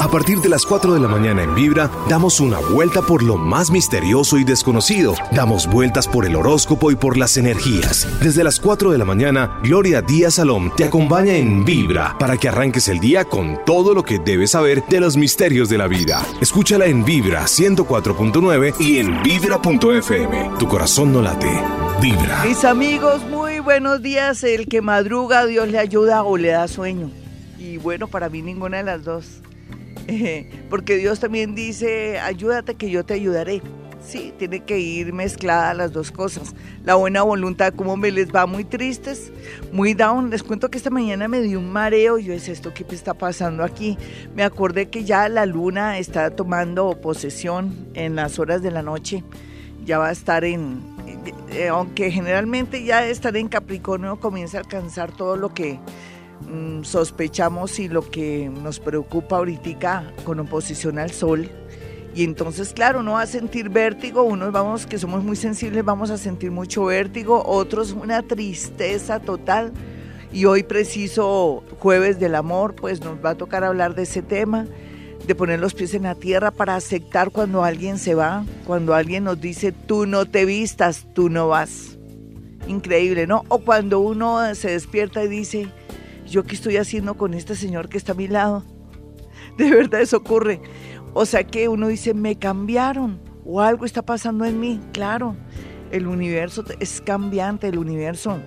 [0.00, 3.36] A partir de las 4 de la mañana en Vibra, damos una vuelta por lo
[3.36, 5.14] más misterioso y desconocido.
[5.30, 8.08] Damos vueltas por el horóscopo y por las energías.
[8.22, 12.48] Desde las 4 de la mañana, Gloria Díaz Salom te acompaña en Vibra para que
[12.48, 16.26] arranques el día con todo lo que debes saber de los misterios de la vida.
[16.40, 20.52] Escúchala en Vibra 104.9 y en Vibra.fm.
[20.58, 21.62] Tu corazón no late.
[22.00, 22.42] Vibra.
[22.46, 24.42] Mis amigos, muy buenos días.
[24.44, 27.10] El que madruga, Dios le ayuda o le da sueño.
[27.58, 29.26] Y bueno, para mí ninguna de las dos.
[30.70, 33.62] porque Dios también dice, ayúdate que yo te ayudaré.
[34.02, 36.54] Sí, tiene que ir mezclada las dos cosas.
[36.84, 39.30] La buena voluntad, como me les va muy tristes,
[39.72, 40.30] muy down.
[40.30, 42.18] Les cuento que esta mañana me dio un mareo.
[42.18, 43.98] Yo es esto que está pasando aquí.
[44.34, 49.22] Me acordé que ya la luna está tomando posesión en las horas de la noche.
[49.84, 50.80] Ya va a estar en,
[51.52, 55.78] eh, aunque generalmente ya estar en Capricornio comienza a alcanzar todo lo que
[56.48, 61.48] Mm, sospechamos y lo que nos preocupa ahorita con oposición al sol.
[62.14, 66.10] Y entonces, claro, uno va a sentir vértigo, unos vamos que somos muy sensibles, vamos
[66.10, 69.72] a sentir mucho vértigo, otros una tristeza total.
[70.32, 74.66] Y hoy preciso jueves del amor, pues nos va a tocar hablar de ese tema,
[75.26, 79.24] de poner los pies en la tierra para aceptar cuando alguien se va, cuando alguien
[79.24, 81.98] nos dice, tú no te vistas, tú no vas.
[82.66, 83.44] Increíble, ¿no?
[83.48, 85.68] O cuando uno se despierta y dice,
[86.30, 88.64] ¿yo qué estoy haciendo con este señor que está a mi lado?
[89.58, 90.62] De verdad eso ocurre.
[91.12, 94.80] O sea que uno dice, me cambiaron o algo está pasando en mí.
[94.92, 95.36] Claro,
[95.90, 98.40] el universo es cambiante, el universo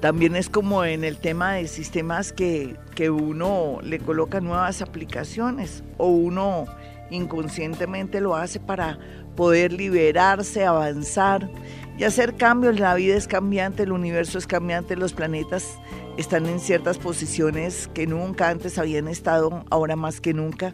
[0.00, 5.84] también es como en el tema de sistemas que, que uno le coloca nuevas aplicaciones
[5.98, 6.66] o uno
[7.10, 8.98] inconscientemente lo hace para
[9.36, 11.50] poder liberarse, avanzar
[11.98, 12.78] y hacer cambios.
[12.78, 15.78] La vida es cambiante, el universo es cambiante, los planetas
[16.16, 20.72] están en ciertas posiciones que nunca antes habían estado, ahora más que nunca.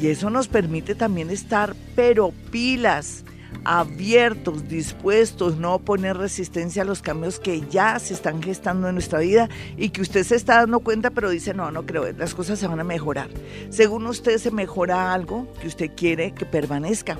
[0.00, 3.24] Y eso nos permite también estar, pero pilas,
[3.64, 9.20] abiertos, dispuestos, no poner resistencia a los cambios que ya se están gestando en nuestra
[9.20, 12.58] vida y que usted se está dando cuenta, pero dice, no, no creo, las cosas
[12.58, 13.28] se van a mejorar.
[13.70, 17.18] Según usted se mejora algo que usted quiere que permanezca.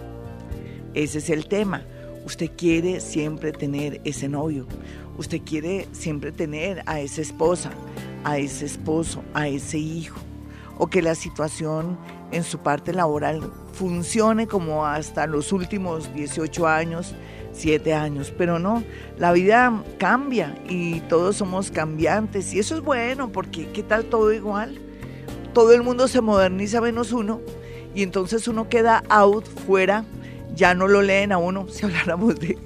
[0.94, 1.82] Ese es el tema.
[2.25, 4.66] Usted quiere siempre tener ese novio
[5.19, 7.71] usted quiere siempre tener a esa esposa,
[8.25, 10.19] a ese esposo, a ese hijo,
[10.82, 11.97] o que la situación
[12.32, 13.41] en su parte laboral
[13.72, 17.15] funcione como hasta los últimos 18 años,
[17.53, 18.82] 7 años, pero no,
[19.16, 22.53] la vida cambia y todos somos cambiantes.
[22.53, 24.81] Y eso es bueno porque ¿qué tal todo igual?
[25.54, 27.41] Todo el mundo se moderniza menos uno
[27.94, 30.04] y entonces uno queda out, fuera,
[30.56, 32.59] ya no lo leen a uno, si habláramos de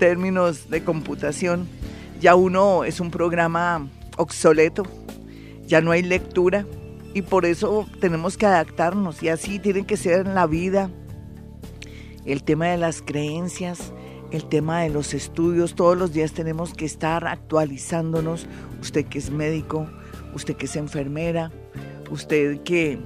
[0.00, 1.68] términos de computación.
[2.20, 3.86] Ya uno es un programa
[4.16, 4.82] obsoleto,
[5.68, 6.66] ya no hay lectura
[7.14, 10.90] y por eso tenemos que adaptarnos y así tiene que ser en la vida.
[12.24, 13.92] El tema de las creencias,
[14.30, 18.46] el tema de los estudios, todos los días tenemos que estar actualizándonos.
[18.80, 19.86] Usted que es médico,
[20.34, 21.50] usted que es enfermera,
[22.10, 22.98] usted que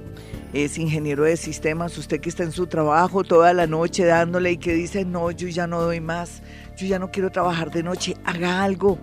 [0.53, 4.57] es ingeniero de sistemas, usted que está en su trabajo toda la noche dándole y
[4.57, 6.41] que dice, no, yo ya no doy más,
[6.77, 8.97] yo ya no quiero trabajar de noche, haga algo.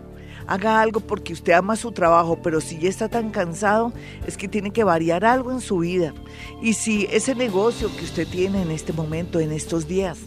[0.47, 3.93] Haga algo porque usted ama su trabajo, pero si ya está tan cansado,
[4.27, 6.12] es que tiene que variar algo en su vida.
[6.60, 10.19] Y si ese negocio que usted tiene en este momento, en estos días,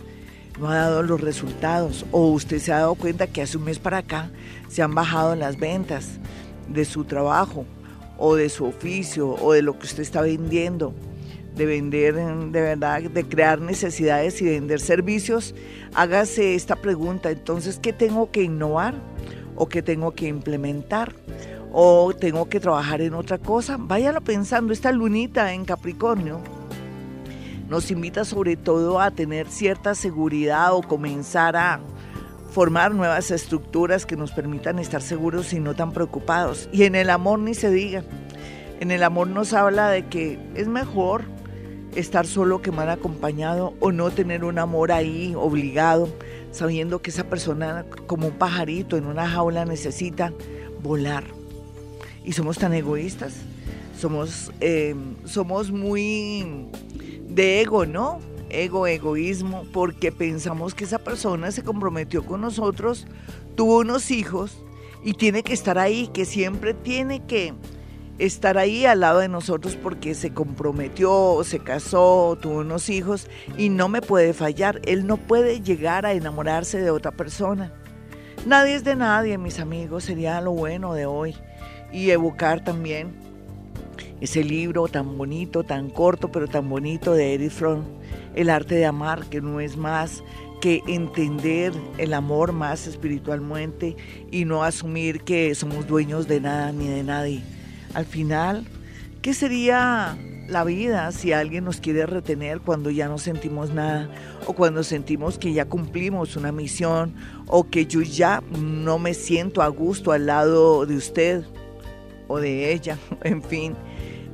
[0.59, 3.77] no ha dado los resultados, o usted se ha dado cuenta que hace un mes
[3.77, 4.31] para acá
[4.69, 6.19] se han bajado las ventas
[6.67, 7.65] de su trabajo,
[8.17, 10.93] o de su oficio, o de lo que usted está vendiendo,
[11.55, 15.53] de vender, de verdad, de crear necesidades y vender servicios,
[15.93, 17.29] hágase esta pregunta.
[17.29, 18.95] Entonces, ¿qué tengo que innovar?
[19.57, 21.13] ¿O qué tengo que implementar?
[21.73, 23.75] ¿O tengo que trabajar en otra cosa?
[23.77, 26.41] Váyalo pensando, esta lunita en Capricornio
[27.69, 31.81] nos invita sobre todo a tener cierta seguridad o comenzar a
[32.49, 36.69] formar nuevas estructuras que nos permitan estar seguros y no tan preocupados.
[36.71, 38.03] Y en el amor ni se diga.
[38.79, 41.23] En el amor nos habla de que es mejor
[41.95, 46.07] estar solo que mal acompañado o no tener un amor ahí obligado,
[46.57, 50.33] sabiendo que esa persona como un pajarito en una jaula necesita
[50.81, 51.23] volar.
[52.25, 53.35] Y somos tan egoístas,
[53.97, 54.95] somos, eh,
[55.25, 56.67] somos muy
[57.29, 58.19] de ego, ¿no?
[58.49, 63.05] Ego, egoísmo, porque pensamos que esa persona se comprometió con nosotros,
[63.55, 64.57] tuvo unos hijos
[65.03, 67.53] y tiene que estar ahí, que siempre tiene que
[68.19, 73.27] estar ahí al lado de nosotros porque se comprometió, se casó, tuvo unos hijos
[73.57, 74.81] y no me puede fallar.
[74.85, 77.71] Él no puede llegar a enamorarse de otra persona.
[78.45, 81.35] Nadie es de nadie, mis amigos, sería lo bueno de hoy.
[81.91, 83.13] Y evocar también
[84.21, 87.83] ese libro tan bonito, tan corto, pero tan bonito de Edith Fromm,
[88.35, 90.23] El arte de amar, que no es más
[90.61, 93.95] que entender el amor más espiritualmente
[94.31, 97.56] y no asumir que somos dueños de nada ni de nadie.
[97.93, 98.65] Al final,
[99.21, 100.17] ¿qué sería
[100.47, 104.09] la vida si alguien nos quiere retener cuando ya no sentimos nada
[104.45, 107.13] o cuando sentimos que ya cumplimos una misión
[107.47, 111.43] o que yo ya no me siento a gusto al lado de usted
[112.27, 113.75] o de ella, en fin?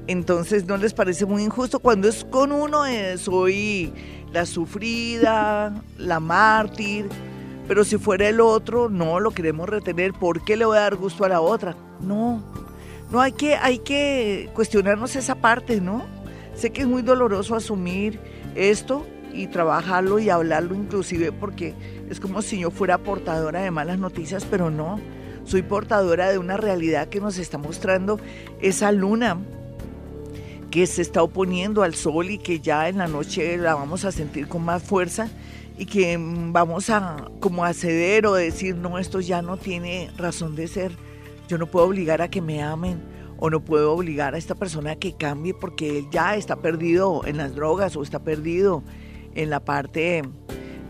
[0.08, 2.84] Entonces, ¿no les parece muy injusto cuando es con uno?
[3.18, 3.94] Soy
[4.34, 7.08] la sufrida, la mártir,
[7.68, 10.12] pero si fuera el otro, no lo queremos retener.
[10.12, 11.78] ¿Por qué le voy a dar gusto a la otra?
[12.02, 12.44] No,
[13.14, 16.04] no hay que, hay que cuestionarnos esa parte, ¿no?
[16.56, 18.20] Sé que es muy doloroso asumir
[18.56, 21.76] esto y trabajarlo y hablarlo inclusive porque
[22.10, 25.00] es como si yo fuera portadora de malas noticias, pero no,
[25.44, 28.20] soy portadora de una realidad que nos está mostrando
[28.62, 29.38] esa luna
[30.72, 34.12] que se está oponiendo al sol y que ya en la noche la vamos a
[34.12, 35.30] sentir con más fuerza
[35.78, 40.56] y que vamos a como a ceder o decir, no, esto ya no tiene razón
[40.56, 41.03] de ser.
[41.48, 43.02] Yo no puedo obligar a que me amen
[43.38, 47.26] o no puedo obligar a esta persona a que cambie porque él ya está perdido
[47.26, 48.84] en las drogas o está perdido
[49.36, 50.24] en la parte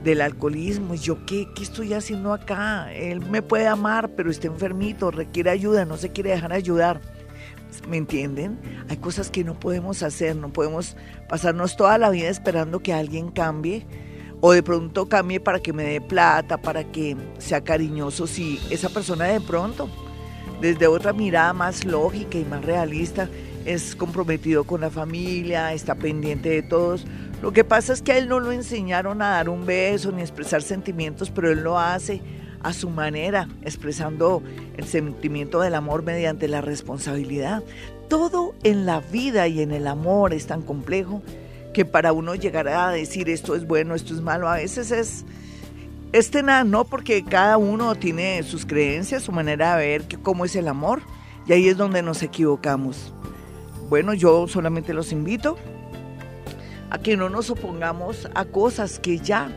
[0.04, 0.94] del alcoholismo.
[0.94, 2.94] ¿Y yo qué, qué estoy haciendo acá?
[2.94, 7.02] Él me puede amar, pero está enfermito, requiere ayuda, no se quiere dejar ayudar.
[7.88, 8.60] ¿Me entienden?
[8.88, 10.96] Hay cosas que no podemos hacer, no podemos
[11.28, 13.88] pasarnos toda la vida esperando que alguien cambie
[14.42, 18.90] o de pronto cambie para que me dé plata, para que sea cariñoso, si esa
[18.90, 19.90] persona de pronto,
[20.62, 23.30] desde otra mirada más lógica y más realista,
[23.66, 27.06] es comprometido con la familia, está pendiente de todos.
[27.42, 30.22] Lo que pasa es que a él no lo enseñaron a dar un beso ni
[30.22, 32.22] expresar sentimientos, pero él lo hace
[32.62, 34.42] a su manera, expresando
[34.78, 37.64] el sentimiento del amor mediante la responsabilidad.
[38.08, 41.22] Todo en la vida y en el amor es tan complejo
[41.74, 45.26] que para uno llegar a decir esto es bueno, esto es malo, a veces es,
[46.14, 46.86] es tenaz, ¿no?
[46.86, 51.02] Porque cada uno tiene sus creencias, su manera de ver cómo es el amor,
[51.48, 53.12] y ahí es donde nos equivocamos.
[53.90, 55.58] Bueno, yo solamente los invito
[56.92, 59.50] a que no nos opongamos a cosas que ya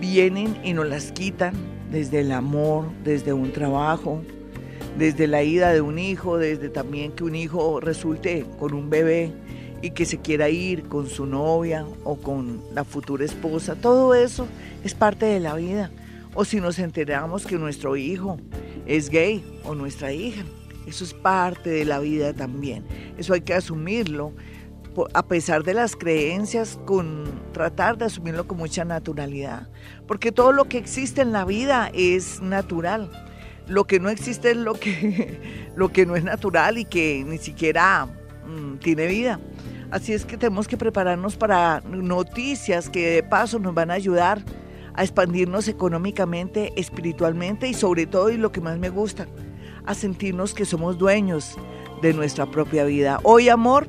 [0.00, 1.54] vienen y nos las quitan,
[1.90, 4.22] desde el amor, desde un trabajo,
[4.98, 9.30] desde la ida de un hijo, desde también que un hijo resulte con un bebé
[9.86, 13.76] y que se quiera ir con su novia o con la futura esposa.
[13.76, 14.46] Todo eso
[14.82, 15.90] es parte de la vida.
[16.34, 18.38] O si nos enteramos que nuestro hijo
[18.86, 20.42] es gay o nuestra hija,
[20.86, 22.84] eso es parte de la vida también.
[23.16, 24.32] Eso hay que asumirlo
[25.14, 29.68] a pesar de las creencias, con tratar de asumirlo con mucha naturalidad.
[30.06, 33.10] Porque todo lo que existe en la vida es natural.
[33.68, 37.38] Lo que no existe es lo que, lo que no es natural y que ni
[37.38, 38.06] siquiera
[38.46, 39.38] mm, tiene vida.
[39.90, 44.42] Así es que tenemos que prepararnos para noticias que de paso nos van a ayudar
[44.94, 49.26] a expandirnos económicamente, espiritualmente y sobre todo, y lo que más me gusta,
[49.84, 51.56] a sentirnos que somos dueños
[52.02, 53.20] de nuestra propia vida.
[53.22, 53.86] Hoy, amor,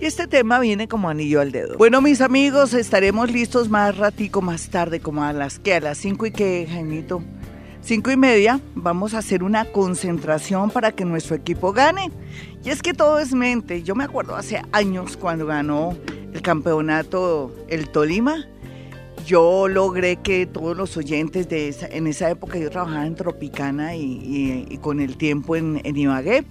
[0.00, 1.76] y este tema viene como anillo al dedo.
[1.78, 5.98] Bueno, mis amigos, estaremos listos más ratico más tarde, como a las que a las
[5.98, 7.22] cinco y que, Jaimito,
[7.80, 12.10] cinco y media, vamos a hacer una concentración para que nuestro equipo gane.
[12.64, 13.82] Y es que todo es mente.
[13.82, 15.96] Yo me acuerdo hace años cuando ganó
[16.32, 18.46] el campeonato el Tolima.
[19.26, 23.94] Yo logré que todos los oyentes de esa, en esa época yo trabajaba en Tropicana
[23.94, 26.44] y, con el tiempo en, Ibagué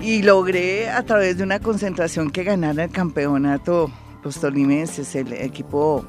[0.00, 3.90] y logré a través de una concentración que ganara el campeonato
[4.24, 6.04] los tolimenses, el equipo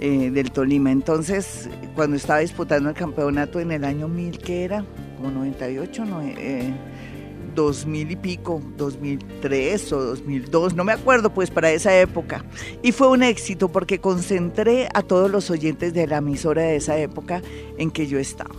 [0.00, 0.90] eh, del Tolima.
[0.90, 4.84] Entonces, cuando estaba disputando el campeonato en el año 1000, que era
[5.16, 6.72] como 98, no, eh,
[7.54, 12.44] 2000 y pico, 2003 o 2002, no me acuerdo pues para esa época.
[12.82, 16.98] Y fue un éxito porque concentré a todos los oyentes de la emisora de esa
[16.98, 17.42] época
[17.78, 18.54] en que yo estaba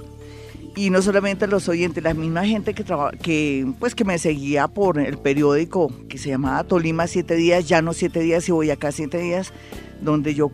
[0.75, 2.83] y no solamente los oyentes, la misma gente que,
[3.21, 7.81] que, pues, que me seguía por el periódico que se llamaba Tolima Siete Días, ya
[7.81, 9.53] no Siete Días y voy acá Siete Días,
[10.01, 10.51] donde yo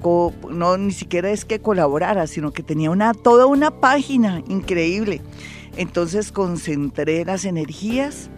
[0.49, 5.21] no ni siquiera es que colaborara, sino que tenía una, toda una página increíble.
[5.77, 8.29] Entonces concentré las energías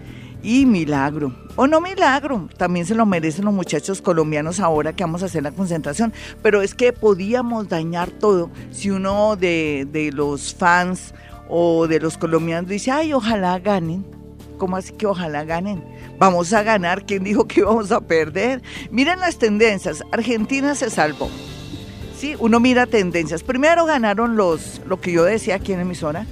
[0.44, 1.34] y milagro.
[1.56, 5.44] O no milagro, también se lo merecen los muchachos colombianos ahora que vamos a hacer
[5.44, 6.14] la concentración.
[6.42, 11.14] Pero es que podíamos dañar todo si uno de, de los fans
[11.48, 14.06] o de los colombianos dice, ay, ojalá ganen.
[14.58, 15.84] ¿Cómo así que ojalá ganen?
[16.20, 17.06] Vamos a ganar.
[17.06, 18.62] ¿Quién dijo que íbamos a perder?
[18.92, 20.04] Miren las tendencias.
[20.12, 21.30] Argentina se salvó.
[22.18, 23.44] Sí, uno mira tendencias.
[23.44, 26.26] Primero ganaron los, lo que yo decía aquí en emisora,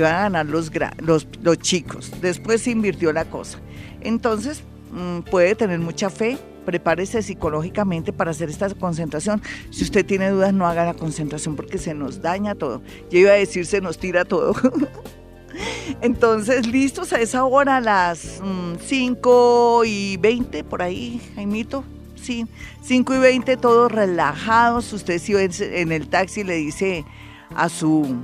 [0.00, 2.10] iban a ganar los, los, los chicos.
[2.20, 3.58] Después se invirtió la cosa.
[4.00, 4.62] Entonces,
[4.92, 9.42] mm, puede tener mucha fe, prepárese psicológicamente para hacer esta concentración.
[9.70, 12.82] Si usted tiene dudas, no haga la concentración porque se nos daña todo.
[13.10, 14.54] Yo iba a decir, se nos tira todo.
[16.00, 18.40] Entonces, listos a esa hora, las
[18.86, 21.84] 5 mm, y 20, por ahí, Jaimito.
[22.16, 22.46] Sí,
[22.82, 24.92] 5 y 20, todos relajados.
[24.92, 27.04] Usted si en el taxi le dice
[27.54, 28.16] a su,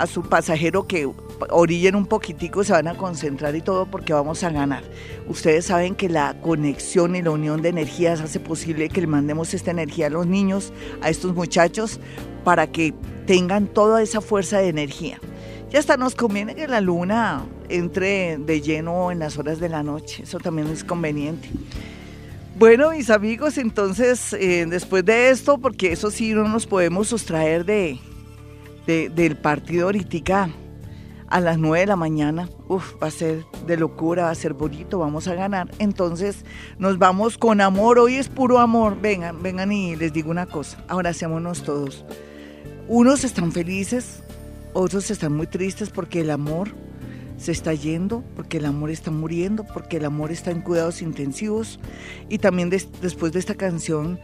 [0.00, 1.10] a su pasajero que
[1.50, 4.82] orillen un poquitico, se van a concentrar y todo porque vamos a ganar.
[5.28, 9.52] Ustedes saben que la conexión y la unión de energías hace posible que le mandemos
[9.52, 12.00] esta energía a los niños, a estos muchachos,
[12.44, 12.94] para que
[13.26, 15.20] tengan toda esa fuerza de energía.
[15.70, 19.82] Ya hasta nos conviene que la luna entre de lleno en las horas de la
[19.82, 21.48] noche, eso también es conveniente.
[22.58, 27.64] Bueno, mis amigos, entonces, eh, después de esto, porque eso sí no nos podemos sustraer
[27.64, 27.98] de,
[28.90, 30.50] del partido ahorita
[31.28, 32.48] a las 9 de la mañana.
[32.68, 35.70] Uf, va a ser de locura, va a ser bonito, vamos a ganar.
[35.78, 36.44] Entonces
[36.78, 39.00] nos vamos con amor, hoy es puro amor.
[39.00, 42.04] Vengan, vengan y les digo una cosa, abracémonos todos.
[42.88, 44.22] Unos están felices,
[44.72, 46.70] otros están muy tristes porque el amor
[47.38, 51.78] se está yendo, porque el amor está muriendo, porque el amor está en cuidados intensivos.
[52.28, 54.18] Y también después de esta canción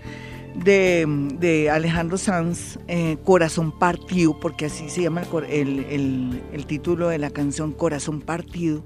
[0.64, 7.30] de, Alejandro Sanz, eh, Corazón Partido, porque así se llama el, el, título de la
[7.30, 8.82] canción, Corazón Partido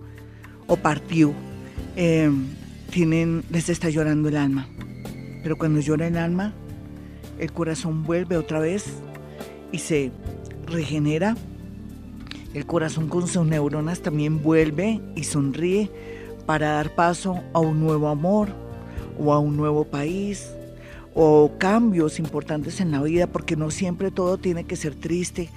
[0.66, 1.32] o Partido,
[1.96, 2.30] eh,
[2.90, 4.68] tienen, les está llorando el alma.
[5.42, 6.52] Pero cuando llora el alma,
[7.38, 8.86] el corazón vuelve otra vez
[9.72, 10.12] y se
[10.66, 11.36] regenera.
[12.52, 15.90] El corazón con sus neuronas también vuelve y sonríe
[16.46, 18.48] para dar paso a un nuevo amor
[19.18, 20.50] o a un nuevo país
[21.14, 25.50] o cambios importantes en la vida, porque no siempre todo tiene que ser triste.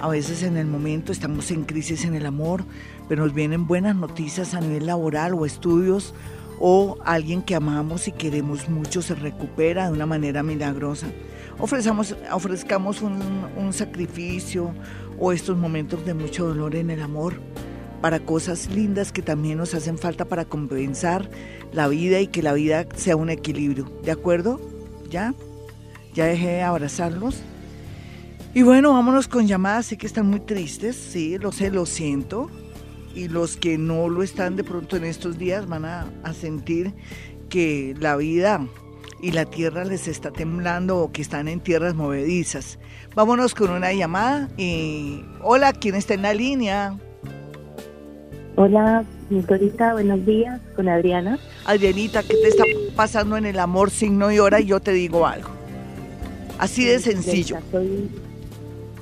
[0.00, 2.64] A veces en el momento estamos en crisis en el amor,
[3.08, 6.14] pero nos vienen buenas noticias a nivel laboral o estudios,
[6.58, 11.08] o alguien que amamos y queremos mucho se recupera de una manera milagrosa.
[11.58, 13.20] Ofrezcamos, ofrezcamos un,
[13.56, 14.72] un sacrificio
[15.18, 17.40] o estos momentos de mucho dolor en el amor
[18.00, 21.30] para cosas lindas que también nos hacen falta para compensar
[21.72, 23.90] la vida y que la vida sea un equilibrio.
[24.04, 24.71] ¿De acuerdo?
[25.12, 25.34] Ya,
[26.14, 27.40] ya dejé de abrazarlos.
[28.54, 32.50] Y bueno, vámonos con llamadas, sé que están muy tristes, sí, lo sé, lo siento.
[33.14, 36.94] Y los que no lo están de pronto en estos días van a, a sentir
[37.48, 38.66] que la vida
[39.20, 42.78] y la tierra les está temblando o que están en tierras movedizas.
[43.14, 46.96] Vámonos con una llamada y hola, ¿quién está en la línea?
[48.56, 49.04] Hola,
[49.40, 51.38] Dorita, buenos días, con Adriana.
[51.64, 54.60] Adrianita, ¿qué te está pasando en el amor, signo y hora?
[54.60, 55.48] Y yo te digo algo.
[56.58, 57.56] Así de sencillo.
[57.70, 58.10] Soy,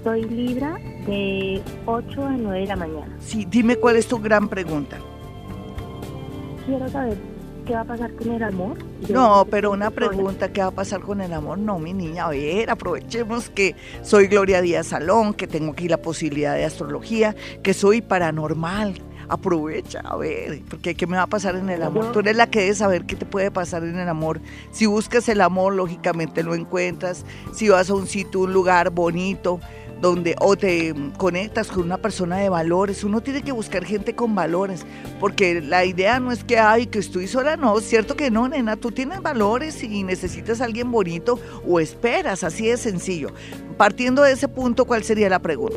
[0.05, 3.17] soy Libra de 8 a 9 de la mañana.
[3.21, 4.99] Sí, dime cuál es tu gran pregunta.
[6.65, 7.19] Quiero saber
[7.67, 8.79] qué va a pasar con el amor.
[9.09, 11.59] no, pero una pregunta, ¿qué va a pasar con el amor?
[11.59, 15.99] No, mi niña, a ver, aprovechemos que soy Gloria Díaz Salón, que tengo aquí la
[15.99, 17.35] posibilidad de astrología,
[17.65, 18.95] que soy paranormal,
[19.31, 22.13] aprovecha, a ver, porque ¿qué me va a pasar en el amor?
[22.13, 24.41] Tú eres la que debe saber qué te puede pasar en el amor.
[24.73, 27.25] Si buscas el amor, lógicamente lo encuentras.
[27.55, 29.61] Si vas a un sitio, un lugar bonito,
[30.01, 33.05] donde o te conectas con una persona de valores.
[33.05, 34.85] Uno tiene que buscar gente con valores,
[35.19, 38.49] porque la idea no es que, ay, que estoy sola, no, es cierto que no,
[38.49, 43.29] nena, tú tienes valores y necesitas a alguien bonito o esperas, así de sencillo.
[43.77, 45.77] Partiendo de ese punto, ¿cuál sería la pregunta?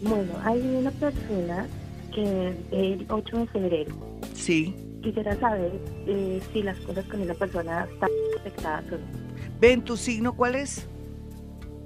[0.00, 1.66] Bueno, hay una persona
[2.14, 3.94] que el 8 de febrero.
[4.34, 4.74] Sí.
[5.02, 5.72] Quisiera saber
[6.06, 9.28] eh, si las cosas con esa persona están afectadas o no.
[9.60, 10.86] ¿Ven tu signo cuál es?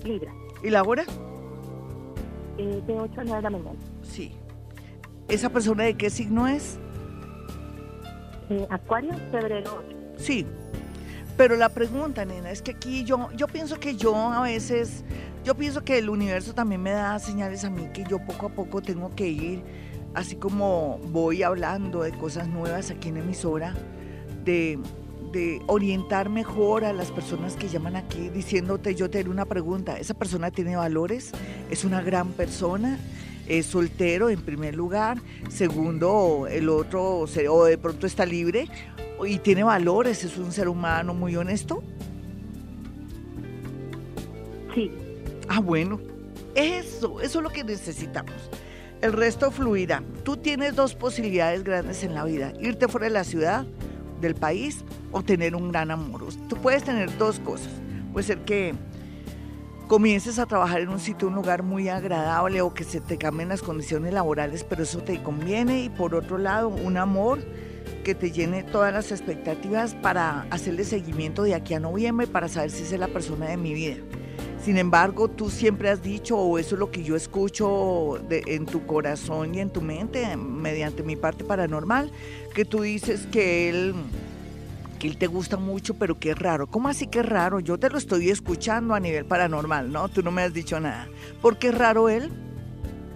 [0.04, 0.32] Libra.
[0.62, 1.04] ¿Y la hora?
[2.58, 3.78] Eh, de 8 a 9 de la mañana.
[4.02, 4.32] Sí.
[5.28, 6.78] ¿Esa persona de qué signo es?
[8.50, 9.96] Eh, Acuario, febrero 8.
[10.18, 10.46] Sí.
[11.36, 15.02] Pero la pregunta, nena, es que aquí yo, yo pienso que yo a veces
[15.44, 18.48] yo pienso que el universo también me da señales a mí que yo poco a
[18.50, 19.62] poco tengo que ir,
[20.14, 23.74] así como voy hablando de cosas nuevas aquí en emisora,
[24.44, 24.78] de,
[25.66, 30.12] orientar mejor a las personas que llaman aquí diciéndote, yo te haré una pregunta, ¿esa
[30.12, 31.32] persona tiene valores?
[31.70, 32.98] ¿Es una gran persona?
[33.48, 35.18] es soltero en primer lugar,
[35.50, 38.68] segundo, el otro o de pronto está libre
[39.26, 41.82] y tiene valores, es un ser humano muy honesto.
[44.74, 44.92] Sí,
[45.54, 46.00] Ah, bueno,
[46.54, 48.32] eso, eso es lo que necesitamos.
[49.02, 50.02] El resto fluirá.
[50.24, 53.66] Tú tienes dos posibilidades grandes en la vida, irte fuera de la ciudad,
[54.22, 56.24] del país, o tener un gran amor.
[56.48, 57.70] Tú puedes tener dos cosas.
[58.14, 58.72] Puede ser que
[59.88, 63.50] comiences a trabajar en un sitio, un lugar muy agradable o que se te cambien
[63.50, 65.84] las condiciones laborales, pero eso te conviene.
[65.84, 67.40] Y por otro lado, un amor
[68.04, 72.70] que te llene todas las expectativas para hacerle seguimiento de aquí a noviembre para saber
[72.70, 73.96] si es la persona de mi vida.
[74.62, 78.86] Sin embargo, tú siempre has dicho, o eso es lo que yo escucho en tu
[78.86, 82.12] corazón y en tu mente, mediante mi parte paranormal,
[82.54, 83.92] que tú dices que él,
[85.00, 86.68] que él te gusta mucho, pero que es raro.
[86.68, 87.58] ¿Cómo así que es raro?
[87.58, 90.08] Yo te lo estoy escuchando a nivel paranormal, ¿no?
[90.08, 91.08] Tú no me has dicho nada.
[91.40, 92.30] ¿Por qué es raro él?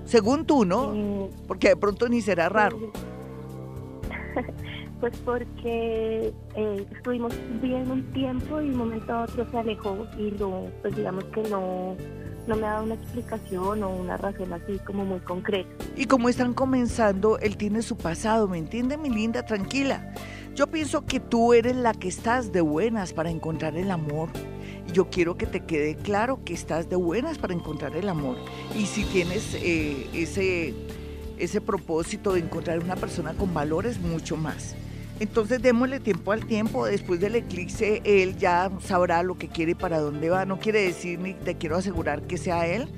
[0.04, 0.94] Según tú, ¿no?
[0.94, 1.46] Mm.
[1.46, 2.90] Porque de pronto ni será raro.
[5.00, 10.30] Pues porque eh, estuvimos bien un tiempo y un momento a otro se alejó y
[10.32, 11.96] lo, pues digamos que no,
[12.46, 15.68] no me ha dado una explicación o una razón así como muy concreta.
[15.96, 19.44] Y como están comenzando, él tiene su pasado, ¿me entiende mi linda?
[19.44, 20.14] Tranquila.
[20.54, 24.30] Yo pienso que tú eres la que estás de buenas para encontrar el amor.
[24.92, 28.38] Yo quiero que te quede claro que estás de buenas para encontrar el amor.
[28.74, 30.74] Y si tienes eh, ese,
[31.38, 34.74] ese propósito de encontrar una persona con valores, mucho más.
[35.18, 39.74] Entonces démosle tiempo al tiempo, después del eclipse él ya sabrá lo que quiere y
[39.74, 40.44] para dónde va.
[40.44, 42.88] No quiere decir ni te quiero asegurar que sea él,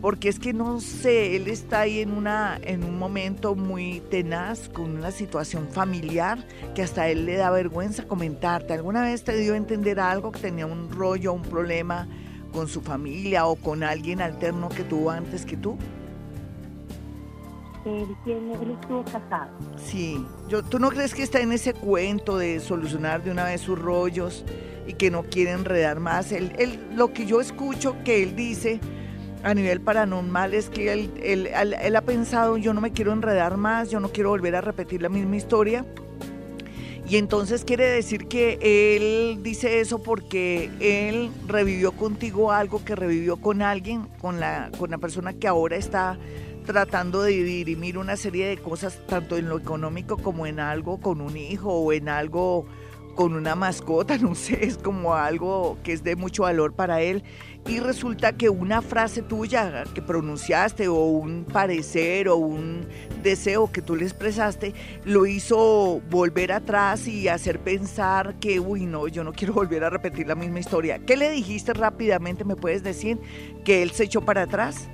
[0.00, 4.68] porque es que no sé, él está ahí en, una, en un momento muy tenaz,
[4.68, 6.38] con una situación familiar
[6.76, 8.72] que hasta él le da vergüenza comentarte.
[8.72, 12.06] ¿Alguna vez te dio a entender algo que tenía un rollo, un problema
[12.52, 15.76] con su familia o con alguien alterno que tuvo antes que tú?
[17.86, 19.50] Él, tiene, él estuvo casado.
[19.76, 23.60] Sí, yo, ¿tú no crees que está en ese cuento de solucionar de una vez
[23.60, 24.44] sus rollos
[24.86, 26.32] y que no quiere enredar más?
[26.32, 28.80] Él, él, lo que yo escucho que él dice
[29.42, 33.56] a nivel paranormal es que él, él, él ha pensado, yo no me quiero enredar
[33.56, 35.84] más, yo no quiero volver a repetir la misma historia.
[37.08, 43.36] Y entonces quiere decir que él dice eso porque él revivió contigo algo que revivió
[43.36, 46.18] con alguien, con la, con la persona que ahora está
[46.66, 51.22] tratando de dirimir una serie de cosas, tanto en lo económico como en algo con
[51.22, 52.66] un hijo o en algo
[53.16, 57.24] con una mascota, no sé, es como algo que es de mucho valor para él.
[57.66, 62.86] Y resulta que una frase tuya que pronunciaste o un parecer o un
[63.24, 64.72] deseo que tú le expresaste
[65.04, 69.90] lo hizo volver atrás y hacer pensar que, uy, no, yo no quiero volver a
[69.90, 71.00] repetir la misma historia.
[71.00, 72.44] ¿Qué le dijiste rápidamente?
[72.44, 73.18] ¿Me puedes decir
[73.64, 74.88] que él se echó para atrás?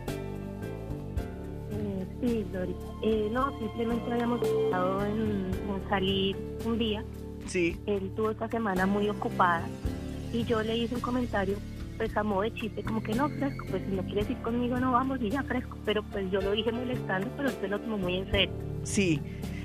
[2.22, 2.74] Sí, Dori.
[3.02, 5.50] Eh, no, simplemente habíamos estado en,
[5.88, 7.04] salir un día.
[7.46, 7.76] Sí.
[7.86, 9.66] Él tuvo esta semana muy ocupada
[10.32, 11.56] y yo le hice un comentario,
[11.96, 14.78] pues a modo de chiste, como que no, fresco, pues si no quieres ir conmigo
[14.78, 15.76] no vamos y ya fresco.
[15.84, 18.54] Pero pues yo lo dije molestando, pero se lo tomó muy en serio.
[18.84, 19.20] Sí.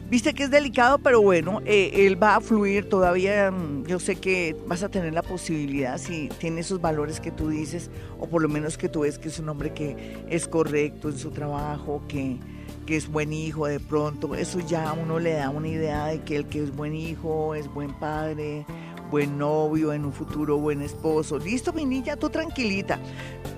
[0.10, 3.52] Viste que es delicado, pero bueno, eh, él va a fluir todavía.
[3.52, 7.50] Mm, yo sé que vas a tener la posibilidad, si tiene esos valores que tú
[7.50, 11.10] dices, o por lo menos que tú ves que es un hombre que es correcto
[11.10, 12.38] en su trabajo, que,
[12.86, 14.34] que es buen hijo de pronto.
[14.34, 17.54] Eso ya a uno le da una idea de que el que es buen hijo,
[17.54, 18.66] es buen padre,
[19.12, 21.38] buen novio, en un futuro buen esposo.
[21.38, 22.98] Listo, mi niña, tú tranquilita.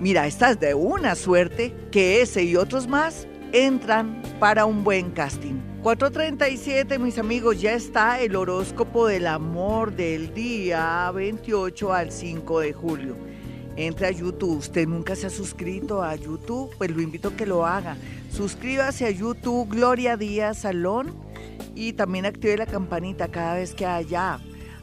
[0.00, 5.69] Mira, estás de una suerte que ese y otros más entran para un buen casting.
[5.82, 12.72] 437, mis amigos, ya está el horóscopo del amor del día 28 al 5 de
[12.74, 13.16] julio.
[13.76, 14.58] Entre a YouTube.
[14.58, 17.96] Usted nunca se ha suscrito a YouTube, pues lo invito a que lo haga.
[18.30, 21.14] Suscríbase a YouTube Gloria Díaz Salón
[21.74, 24.38] y también active la campanita cada vez que haya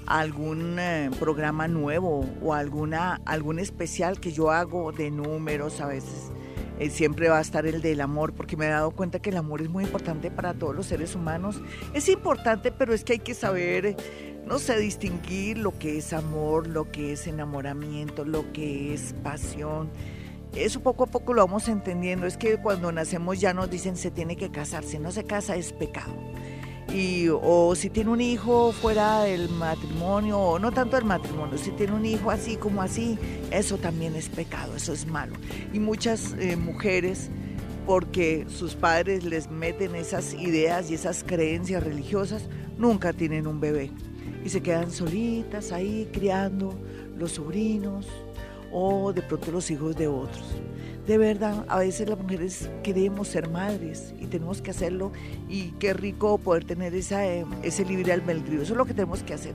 [0.08, 6.32] algún eh, programa nuevo o alguna algún especial que yo hago de números a veces
[6.80, 9.38] eh, siempre va a estar el del amor, porque me he dado cuenta que el
[9.38, 11.62] amor es muy importante para todos los seres humanos.
[11.94, 13.96] Es importante, pero es que hay que saber,
[14.46, 19.90] no sé, distinguir lo que es amor, lo que es enamoramiento, lo que es pasión.
[20.56, 22.26] Eso poco a poco lo vamos entendiendo.
[22.26, 24.84] Es que cuando nacemos ya nos dicen se tiene que casar.
[24.84, 26.14] Si no se casa es pecado
[26.94, 31.72] y o si tiene un hijo fuera del matrimonio o no tanto del matrimonio, si
[31.72, 33.18] tiene un hijo así como así,
[33.52, 35.34] eso también es pecado, eso es malo.
[35.74, 37.30] Y muchas eh, mujeres
[37.88, 43.92] porque sus padres les meten esas ideas y esas creencias religiosas, nunca tienen un bebé
[44.44, 46.78] y se quedan solitas ahí criando
[47.18, 48.06] los sobrinos
[48.74, 50.56] o de pronto los hijos de otros.
[51.08, 55.14] De verdad, a veces las mujeres queremos ser madres y tenemos que hacerlo
[55.48, 58.62] y qué rico poder tener esa, eh, ese libre albedrío.
[58.62, 59.54] Eso es lo que tenemos que hacer,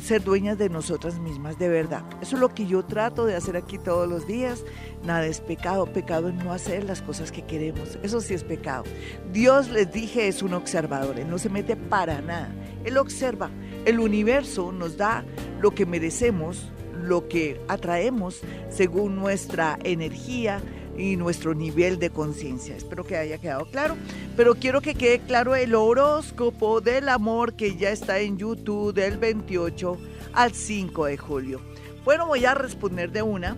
[0.00, 2.04] ser dueñas de nosotras mismas, de verdad.
[2.20, 4.62] Eso es lo que yo trato de hacer aquí todos los días.
[5.04, 7.98] Nada es pecado, pecado es no hacer las cosas que queremos.
[8.04, 8.84] Eso sí es pecado.
[9.32, 12.54] Dios, les dije, es un observador, Él no se mete para nada.
[12.84, 13.50] Él observa.
[13.86, 15.24] El universo nos da
[15.60, 16.70] lo que merecemos,
[17.02, 20.62] lo que atraemos según nuestra energía,
[20.96, 22.76] y nuestro nivel de conciencia.
[22.76, 23.96] Espero que haya quedado claro,
[24.36, 29.18] pero quiero que quede claro el horóscopo del amor que ya está en YouTube del
[29.18, 29.98] 28
[30.32, 31.60] al 5 de julio.
[32.04, 33.56] Bueno, voy a responder de una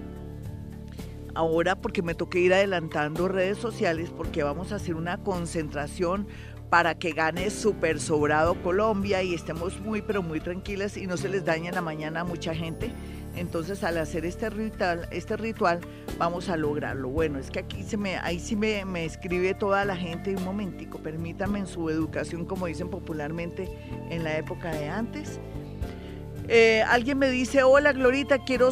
[1.35, 6.27] ahora porque me toqué ir adelantando redes sociales porque vamos a hacer una concentración
[6.71, 11.29] para que gane súper sobrado Colombia y estemos muy pero muy tranquilas y no se
[11.29, 12.91] les dañe en la mañana a mucha gente.
[13.37, 15.81] Entonces al hacer este ritual, este ritual
[16.19, 17.09] vamos a lograrlo.
[17.09, 20.45] Bueno, es que aquí se me, ahí sí me, me escribe toda la gente, un
[20.45, 23.69] momentico, permítame en su educación, como dicen popularmente
[24.11, 25.41] en la época de antes.
[26.47, 28.71] Eh, alguien me dice, hola Glorita, quiero,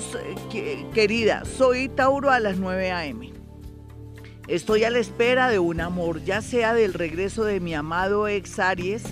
[0.92, 3.32] querida, soy Tauro a las 9 a.m.
[4.46, 8.58] Estoy a la espera de un amor, ya sea del regreso de mi amado ex
[8.58, 9.04] Aries,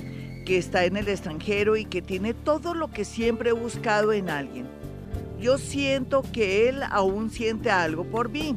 [0.44, 4.28] que está en el extranjero y que tiene todo lo que siempre he buscado en
[4.28, 4.79] alguien.
[5.40, 8.56] Yo siento que él aún siente algo por mí,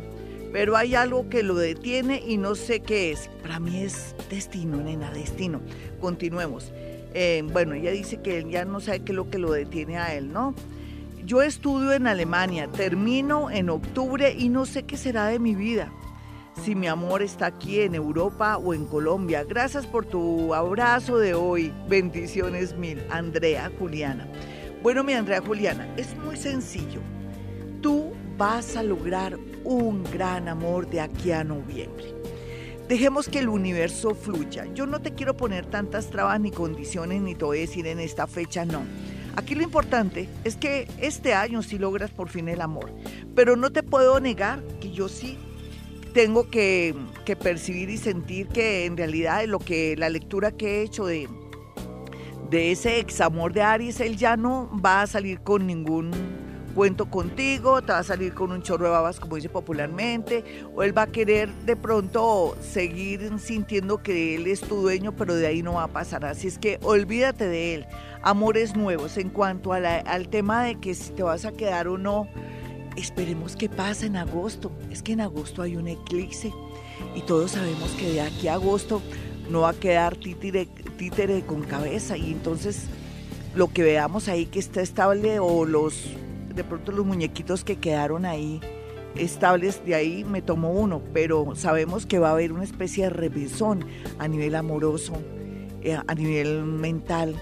[0.51, 3.29] pero hay algo que lo detiene y no sé qué es.
[3.41, 5.61] Para mí es destino, nena, destino.
[6.01, 6.73] Continuemos.
[7.13, 9.97] Eh, bueno, ella dice que él ya no sabe qué es lo que lo detiene
[9.97, 10.53] a él, ¿no?
[11.25, 15.89] Yo estudio en Alemania, termino en octubre y no sé qué será de mi vida.
[16.63, 19.43] Si mi amor está aquí en Europa o en Colombia.
[19.43, 21.71] Gracias por tu abrazo de hoy.
[21.87, 23.01] Bendiciones mil.
[23.09, 24.27] Andrea Juliana.
[24.83, 26.99] Bueno, mi Andrea Juliana, es muy sencillo.
[27.81, 32.13] Tú vas a lograr un gran amor de aquí a noviembre.
[32.89, 34.65] Dejemos que el universo fluya.
[34.73, 38.01] Yo no te quiero poner tantas trabas ni condiciones ni te voy a decir en
[38.01, 38.81] esta fecha no.
[39.37, 42.91] Aquí lo importante es que este año sí logras por fin el amor.
[43.35, 45.37] Pero no te puedo negar que yo sí
[46.13, 46.93] tengo que,
[47.41, 51.29] percibir y sentir que en realidad lo que la lectura que he hecho de,
[52.49, 56.11] de ese ex amor de Aries, él ya no va a salir con ningún
[56.73, 60.43] cuento contigo, te va a salir con un chorro de babas, como dice popularmente,
[60.75, 65.35] o él va a querer de pronto seguir sintiendo que él es tu dueño, pero
[65.35, 66.25] de ahí no va a pasar.
[66.25, 67.85] Así es que olvídate de él.
[68.21, 69.17] Amores nuevos.
[69.17, 72.27] En cuanto al tema de que si te vas a quedar o no,
[72.95, 74.71] esperemos que pase en agosto.
[74.89, 76.51] Es que en agosto hay un eclipse
[77.15, 79.01] y todos sabemos que de aquí a agosto
[79.49, 82.85] no va a quedar títere, con cabeza y entonces
[83.55, 86.09] lo que veamos ahí que está estable o los
[86.53, 88.61] de pronto los muñequitos que quedaron ahí
[89.15, 93.09] estables, de ahí me tomo uno, pero sabemos que va a haber una especie de
[93.09, 93.85] revisión
[94.17, 95.13] a nivel amoroso,
[95.81, 97.35] eh, a nivel mental,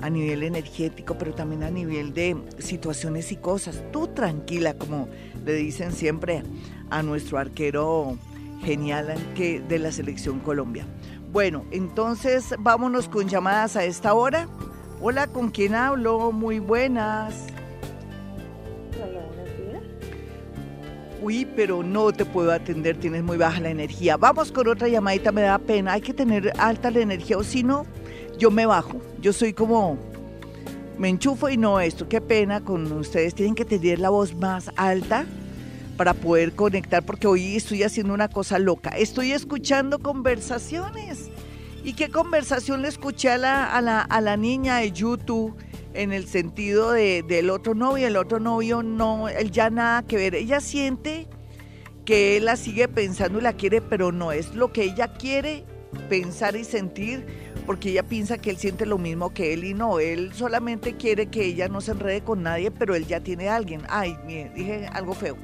[0.00, 3.82] a nivel energético, pero también a nivel de situaciones y cosas.
[3.92, 5.08] Tú tranquila, como
[5.44, 6.42] le dicen siempre
[6.90, 8.16] a nuestro arquero
[8.64, 10.86] genial que de la selección Colombia.
[11.36, 14.48] Bueno, entonces vámonos con llamadas a esta hora.
[15.02, 16.32] Hola, ¿con quién hablo?
[16.32, 17.34] Muy buenas.
[21.20, 24.16] Uy, pero no te puedo atender, tienes muy baja la energía.
[24.16, 25.92] Vamos con otra llamadita, me da pena.
[25.92, 27.84] Hay que tener alta la energía o si no,
[28.38, 29.02] yo me bajo.
[29.20, 29.98] Yo soy como,
[30.96, 32.08] me enchufo y no esto.
[32.08, 33.34] Qué pena con ustedes.
[33.34, 35.26] Tienen que tener la voz más alta
[35.96, 38.90] para poder conectar porque hoy estoy haciendo una cosa loca.
[38.90, 41.30] Estoy escuchando conversaciones.
[41.84, 45.56] ¿Y qué conversación le escuché a la, a la, a la niña de YouTube?
[45.96, 50.16] en el sentido de, del otro novio, el otro novio no, él ya nada que
[50.16, 51.26] ver, ella siente
[52.04, 55.64] que él la sigue pensando y la quiere, pero no es lo que ella quiere
[56.08, 57.26] pensar y sentir,
[57.66, 61.26] porque ella piensa que él siente lo mismo que él y no, él solamente quiere
[61.26, 63.82] que ella no se enrede con nadie, pero él ya tiene a alguien.
[63.88, 64.16] Ay,
[64.54, 65.36] dije algo feo.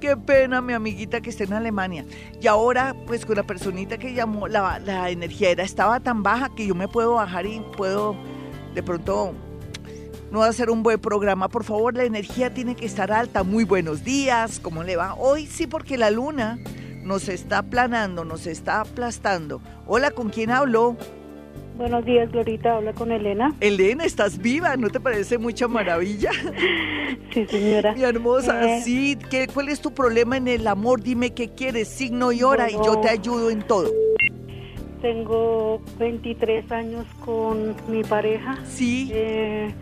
[0.00, 2.04] Qué pena, mi amiguita que está en Alemania.
[2.40, 6.54] Y ahora, pues con la personita que llamó, la, la energía era, estaba tan baja
[6.54, 8.14] que yo me puedo bajar y puedo
[8.74, 9.34] de pronto
[10.30, 11.48] no ser un buen programa.
[11.48, 13.42] Por favor, la energía tiene que estar alta.
[13.42, 15.14] Muy buenos días, ¿cómo le va?
[15.14, 16.58] Hoy sí, porque la luna
[17.02, 19.60] nos está aplanando, nos está aplastando.
[19.86, 20.96] Hola, ¿con quién hablo?
[21.80, 22.76] Buenos días, Glorita.
[22.76, 23.54] Habla con Elena.
[23.58, 24.76] Elena, ¿estás viva?
[24.76, 26.30] ¿No te parece mucha maravilla?
[27.32, 27.94] sí, señora.
[27.94, 28.82] Mi hermosa, eh.
[28.82, 29.16] sí.
[29.30, 31.02] ¿Qué, ¿Cuál es tu problema en el amor?
[31.02, 33.90] Dime qué quieres, signo y hora, y yo te ayudo en todo.
[35.00, 38.58] Tengo 23 años con mi pareja.
[38.66, 39.10] Sí.
[39.14, 39.72] Eh,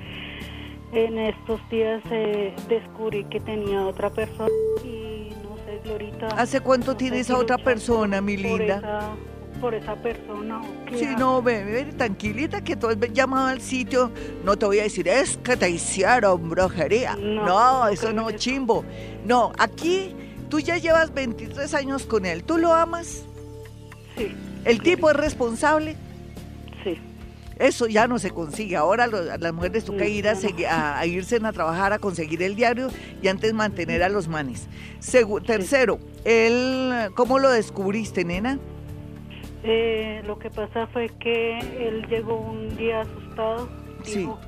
[0.92, 6.28] en estos días eh, descubrí que tenía otra persona y no sé, Glorita.
[6.28, 9.16] ¿Hace cuánto tienes a otra persona, mi linda?
[9.60, 10.62] Por esa persona.
[10.94, 14.10] sí, no, bebé, tranquilita que tú has llamado al sitio.
[14.44, 17.16] No te voy a decir, es que te hicieron brujería.
[17.16, 18.84] No, eso no, chimbo.
[19.24, 20.14] No, aquí
[20.48, 22.44] tú ya llevas 23 años con él.
[22.44, 23.24] ¿Tú lo amas?
[24.16, 24.34] Sí.
[24.64, 25.96] ¿El tipo es responsable?
[26.84, 26.98] Sí.
[27.58, 28.76] Eso ya no se consigue.
[28.76, 32.88] Ahora las mujeres toca ir a, irse a trabajar, a conseguir el diario
[33.20, 34.68] y antes mantener a los manes.
[35.46, 38.58] tercero, él, ¿cómo lo descubriste, nena?
[39.64, 43.68] Eh, lo que pasa fue que él llegó un día asustado.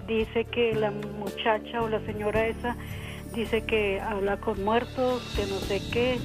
[0.07, 2.77] Dice que la muchacha o la señora esa
[3.35, 6.19] dice que habla con muertos, que no sé qué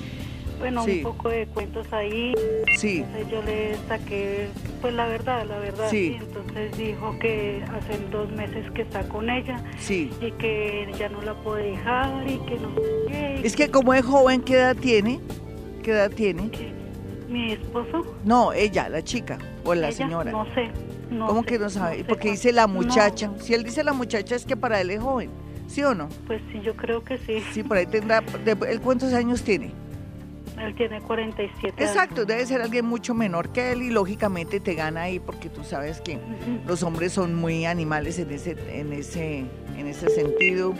[0.59, 2.33] bueno, un poco de cuentos ahí.
[2.77, 2.99] Sí.
[2.99, 4.47] Entonces yo le saqué,
[4.81, 5.89] pues la verdad, la verdad.
[5.89, 6.17] Sí.
[6.19, 9.61] Entonces dijo que hace dos meses que está con ella.
[9.77, 10.11] Sí.
[10.21, 12.69] Y que ya no la puede dejar y que no
[13.43, 15.19] Es que como es joven, ¿qué edad tiene?
[15.83, 16.49] ¿Qué edad tiene?
[17.35, 18.15] ¿Mi esposo?
[18.23, 20.31] No, ella, la chica o la señora.
[20.31, 20.71] No sé.
[21.09, 22.05] ¿Cómo que no sabe?
[22.05, 23.29] Porque dice la muchacha.
[23.39, 25.29] Si él dice la muchacha es que para él es joven.
[25.67, 26.07] ¿Sí o no?
[26.27, 27.43] Pues sí, yo creo que sí.
[27.51, 28.23] Sí, por ahí tendrá.
[28.45, 29.73] ¿Él cuántos años tiene?
[30.57, 35.01] Él tiene 47 Exacto, debe ser alguien mucho menor que él y lógicamente te gana
[35.01, 36.17] ahí porque tú sabes que
[36.65, 39.39] los hombres son muy animales en ese, en ese,
[39.75, 40.73] en ese sentido.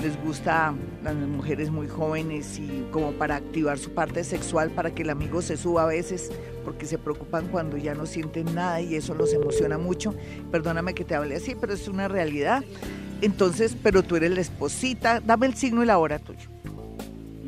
[0.00, 5.02] Les gusta las mujeres muy jóvenes y como para activar su parte sexual para que
[5.02, 6.30] el amigo se suba a veces
[6.64, 10.14] porque se preocupan cuando ya no sienten nada y eso los emociona mucho.
[10.50, 12.64] Perdóname que te hable así, pero es una realidad.
[13.22, 16.50] Entonces, pero tú eres la esposita, dame el signo y la hora tuyo.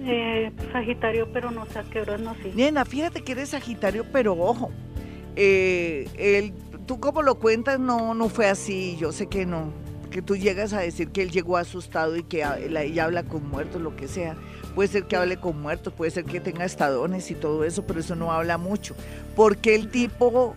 [0.09, 2.52] Eh, sagitario, pero no sé a qué horas nací.
[2.54, 4.70] Nena, fíjate que eres Sagitario, pero ojo,
[5.35, 6.52] eh, el,
[6.87, 9.72] tú como lo cuentas no, no fue así, yo sé que no,
[10.11, 13.81] que tú llegas a decir que él llegó asustado y que ella habla con muertos,
[13.81, 14.37] lo que sea.
[14.75, 18.01] Puede ser que hable con muertos, puede ser que tenga estadones y todo eso, pero
[18.01, 18.95] eso no habla mucho.
[19.35, 20.55] Porque el tipo,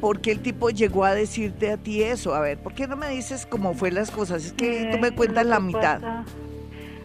[0.00, 2.34] porque el tipo llegó a decirte a ti eso?
[2.34, 4.44] A ver, ¿por qué no me dices cómo fue las cosas?
[4.44, 6.00] Es que tú me cuentas la mitad.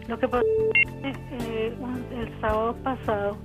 [0.08, 0.44] Lo que pasa
[1.02, 1.74] es que eh,
[2.16, 3.36] el sábado pasado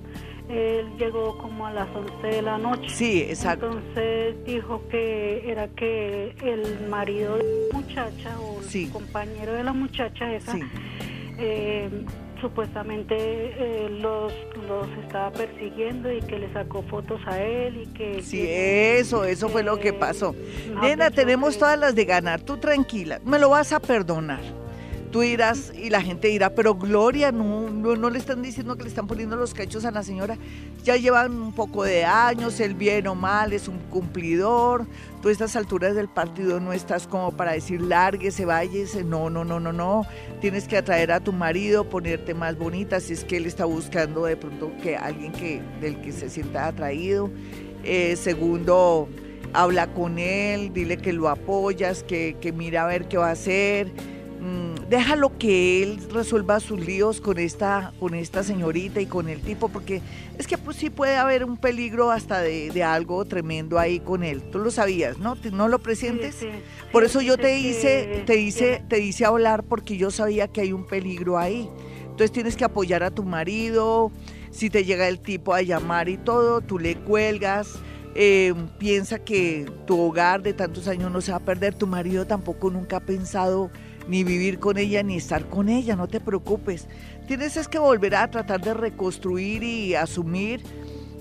[0.48, 2.88] él llegó como a las 11 de la noche.
[2.88, 3.66] Sí, exacto.
[3.66, 9.72] Entonces dijo que era que el marido de la muchacha o el compañero de la
[9.72, 10.58] muchacha esa
[11.38, 11.88] eh,
[12.40, 14.32] supuestamente eh, los,
[14.68, 18.22] los estaba persiguiendo y que le sacó fotos a él y que...
[18.22, 20.34] Sí, eso, eso fue lo que pasó.
[20.80, 24.40] Nena, tenemos todas las de ganar, tú tranquila, me lo vas a perdonar
[25.12, 28.88] tú irás y la gente dirá, pero Gloria, no, no, le están diciendo que le
[28.88, 30.38] están poniendo los cachos a la señora.
[30.82, 34.86] Ya llevan un poco de años, el bien o mal es un cumplidor.
[35.20, 39.04] Tú a estas alturas del partido no estás como para decir lárguese, váyese.
[39.04, 40.06] No, no, no, no, no.
[40.40, 44.24] Tienes que atraer a tu marido, ponerte más bonita si es que él está buscando
[44.24, 47.30] de pronto que alguien que, del que se sienta atraído.
[47.84, 49.08] Eh, segundo,
[49.52, 53.32] habla con él, dile que lo apoyas, que, que mira a ver qué va a
[53.32, 53.92] hacer
[54.42, 59.40] Mm, déjalo que él resuelva sus líos con esta, con esta señorita y con el
[59.40, 60.02] tipo, porque
[60.36, 64.42] es que pues sí puede haber un peligro hasta de, algo tremendo ahí con él.
[64.50, 65.34] Tú lo sabías, ¿no?
[65.50, 66.46] ¿No lo presientes?
[66.92, 70.74] Por eso yo te hice, te hice, te hice hablar porque yo sabía que hay
[70.74, 71.70] un peligro ahí.
[72.02, 74.12] Entonces tienes que apoyar a tu marido.
[74.50, 77.78] Si te llega el tipo a llamar y todo, tú le cuelgas.
[78.14, 81.74] Eh, piensa que tu hogar de tantos años no se va a perder.
[81.74, 83.70] Tu marido tampoco nunca ha pensado
[84.08, 86.88] ni vivir con ella, ni estar con ella, no te preocupes.
[87.26, 90.62] Tienes es que volver a tratar de reconstruir y asumir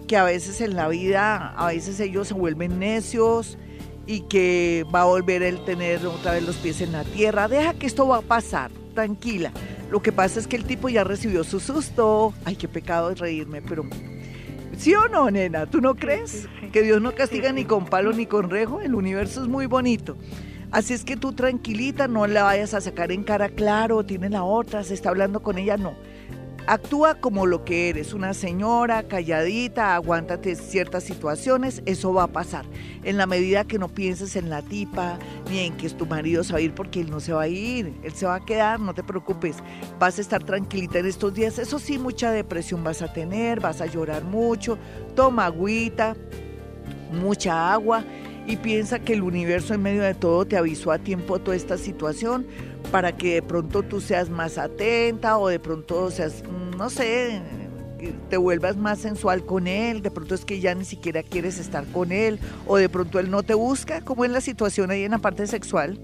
[0.08, 3.58] que a veces en la vida, a veces ellos se vuelven necios
[4.06, 7.48] y que va a volver el tener otra vez los pies en la tierra.
[7.48, 9.52] Deja que esto va a pasar, tranquila.
[9.90, 12.34] Lo que pasa es que el tipo ya recibió su susto.
[12.46, 13.86] Ay, qué pecado es reírme, pero...
[14.78, 15.66] ¿Sí o no, nena?
[15.68, 16.48] ¿Tú no crees?
[16.72, 18.82] Que Dios no castiga ni con palo ni con rejo.
[18.82, 20.18] El universo es muy bonito.
[20.72, 24.44] Así es que tú tranquilita, no la vayas a sacar en cara claro, tiene la
[24.44, 25.96] otra, se está hablando con ella, no.
[26.66, 32.66] Actúa como lo que eres, una señora calladita, aguántate ciertas situaciones, eso va a pasar.
[33.04, 36.54] En la medida que no pienses en la tipa, ni en que tu marido se
[36.54, 38.80] va a ir porque él no se va a ir, él se va a quedar,
[38.80, 39.58] no te preocupes,
[40.00, 41.60] vas a estar tranquilita en estos días.
[41.60, 44.78] Eso sí, mucha depresión vas a tener, vas a llorar mucho,
[45.16, 46.16] toma agüita,
[47.12, 48.06] mucha agua
[48.48, 51.78] y piensa que el universo en medio de todo te avisó a tiempo toda esta
[51.78, 52.46] situación
[52.92, 57.42] para que de pronto tú seas más atenta o de pronto seas, mm, no sé,
[58.30, 61.86] te vuelvas más sensual con él, de pronto es que ya ni siquiera quieres estar
[61.88, 65.12] con él o de pronto él no te busca, ¿cómo es la situación ahí en
[65.12, 66.00] la parte sexual?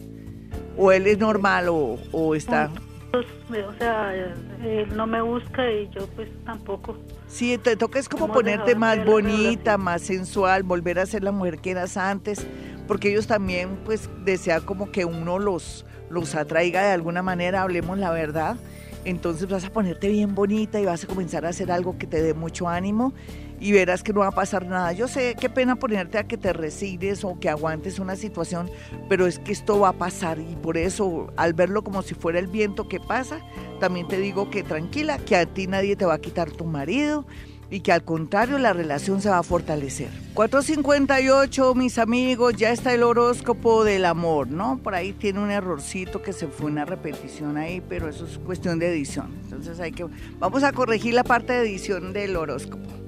[0.78, 2.72] ¿O él es normal o, o está...
[3.12, 3.26] Pues,
[3.66, 6.98] o sea, él no me busca y yo pues tampoco.
[7.28, 11.60] Sí, te toca es como ponerte más bonita, más sensual, volver a ser la mujer
[11.60, 12.46] que eras antes,
[12.88, 17.98] porque ellos también pues desean como que uno los, los atraiga de alguna manera, hablemos
[17.98, 18.58] la verdad.
[19.06, 22.22] entonces vas a ponerte bien bonita y vas a comenzar a hacer algo que te
[22.22, 23.14] dé mucho ánimo
[23.60, 24.92] y verás que no va a pasar nada.
[24.92, 28.70] Yo sé qué pena ponerte a que te resignes o que aguantes una situación,
[29.10, 32.40] pero es que esto va a pasar y por eso al verlo como si fuera
[32.40, 33.40] el viento que pasa,
[33.80, 37.26] también te digo que tranquila, que a ti nadie te va a quitar tu marido
[37.70, 40.10] y que al contrario la relación se va a fortalecer.
[40.34, 44.80] 458, mis amigos, ya está el horóscopo del amor, ¿no?
[44.82, 48.80] Por ahí tiene un errorcito que se fue una repetición ahí, pero eso es cuestión
[48.80, 49.36] de edición.
[49.44, 50.06] Entonces hay que
[50.40, 53.07] vamos a corregir la parte de edición del horóscopo.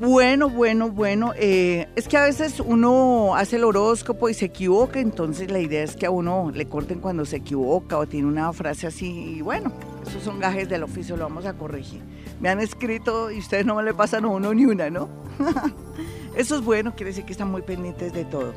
[0.00, 1.32] Bueno, bueno, bueno.
[1.36, 5.82] Eh, es que a veces uno hace el horóscopo y se equivoca, entonces la idea
[5.82, 9.34] es que a uno le corten cuando se equivoca o tiene una frase así.
[9.38, 9.72] Y bueno,
[10.06, 12.00] esos son gajes del oficio, lo vamos a corregir.
[12.40, 15.08] Me han escrito y ustedes no me le pasan a uno ni una, ¿no?
[16.36, 18.54] Eso es bueno, quiere decir que están muy pendientes de todo.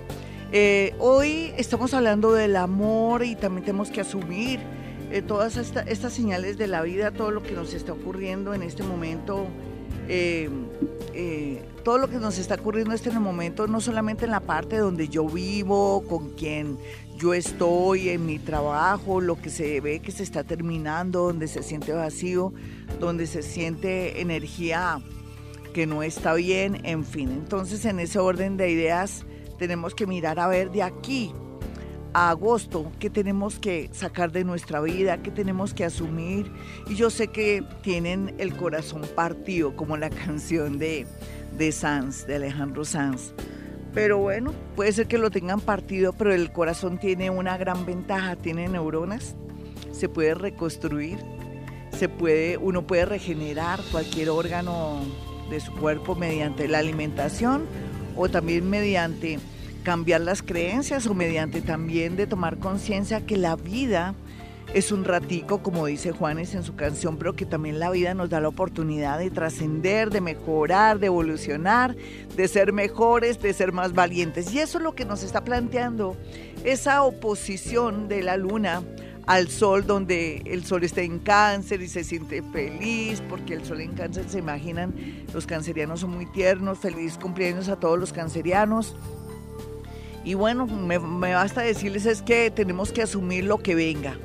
[0.51, 4.60] Eh, hoy estamos hablando del amor y también tenemos que asumir
[5.12, 8.84] eh, todas estas señales de la vida, todo lo que nos está ocurriendo en este
[8.84, 9.47] momento
[10.13, 10.50] eh,
[11.13, 14.41] eh, todo lo que nos está ocurriendo este en el momento, no solamente en la
[14.41, 16.78] parte donde yo vivo, con quien
[17.17, 21.63] yo estoy, en mi trabajo, lo que se ve que se está terminando, donde se
[21.63, 22.52] siente vacío,
[23.00, 25.00] donde se siente energía
[25.74, 27.30] que no está bien, en fin.
[27.32, 29.26] Entonces en ese orden de ideas
[29.58, 31.34] tenemos que mirar a ver de aquí
[32.13, 36.52] agosto, qué tenemos que sacar de nuestra vida, qué tenemos que asumir.
[36.88, 41.08] Y yo sé que tienen el corazón partido, como la canción de,
[41.58, 43.34] de Sanz, de Alejandro Sanz.
[43.93, 48.38] Pero bueno, puede ser que lo tengan partido, pero el corazón tiene una gran ventaja,
[48.38, 49.36] tiene neuronas,
[49.91, 51.19] se puede reconstruir,
[51.97, 55.02] se puede, uno puede regenerar cualquier órgano
[55.50, 57.65] de su cuerpo mediante la alimentación
[58.15, 59.39] o también mediante
[59.84, 64.15] cambiar las creencias o mediante también de tomar conciencia que la vida
[64.74, 68.30] es un ratico, como dice Juanes en su canción, pero que también la vida nos
[68.30, 71.96] da la oportunidad de trascender, de mejorar, de evolucionar,
[72.38, 74.54] de ser mejores, de ser más valientes.
[74.54, 76.15] Y eso es lo que nos está planteando
[76.63, 78.82] esa oposición de la luna
[79.28, 83.82] al sol, donde el sol está en cáncer y se siente feliz, porque el sol
[83.82, 84.94] en cáncer, se imaginan,
[85.34, 88.96] los cancerianos son muy tiernos, feliz cumpleaños a todos los cancerianos.
[90.23, 94.17] Y bueno, me, basta decirles es que tenemos que asumir lo que venga,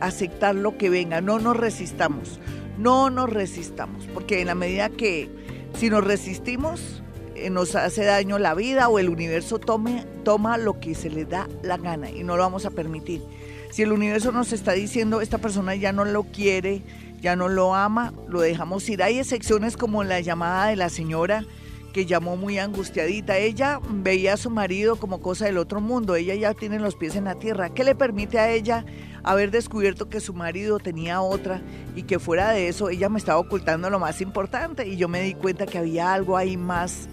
[0.00, 2.38] aceptar lo que venga, no nos resistamos,
[2.76, 5.30] no nos resistamos, porque en la medida que
[5.78, 7.02] si nos resistimos,
[7.34, 11.24] eh, nos hace daño la vida o el universo tome, toma lo que se le
[11.24, 13.22] da la gana y no lo vamos a permitir.
[13.70, 16.82] Si el universo nos está diciendo esta persona ya no lo quiere,
[17.20, 19.02] ya no lo ama, lo dejamos ir.
[19.02, 21.44] Hay excepciones como la llamada de la señora
[21.98, 23.38] que llamó muy angustiadita.
[23.38, 27.16] Ella veía a su marido como cosa del otro mundo, ella ya tiene los pies
[27.16, 27.70] en la tierra.
[27.70, 28.84] ¿Qué le permite a ella
[29.24, 31.60] haber descubierto que su marido tenía otra
[31.96, 35.22] y que fuera de eso ella me estaba ocultando lo más importante y yo me
[35.22, 37.08] di cuenta que había algo ahí más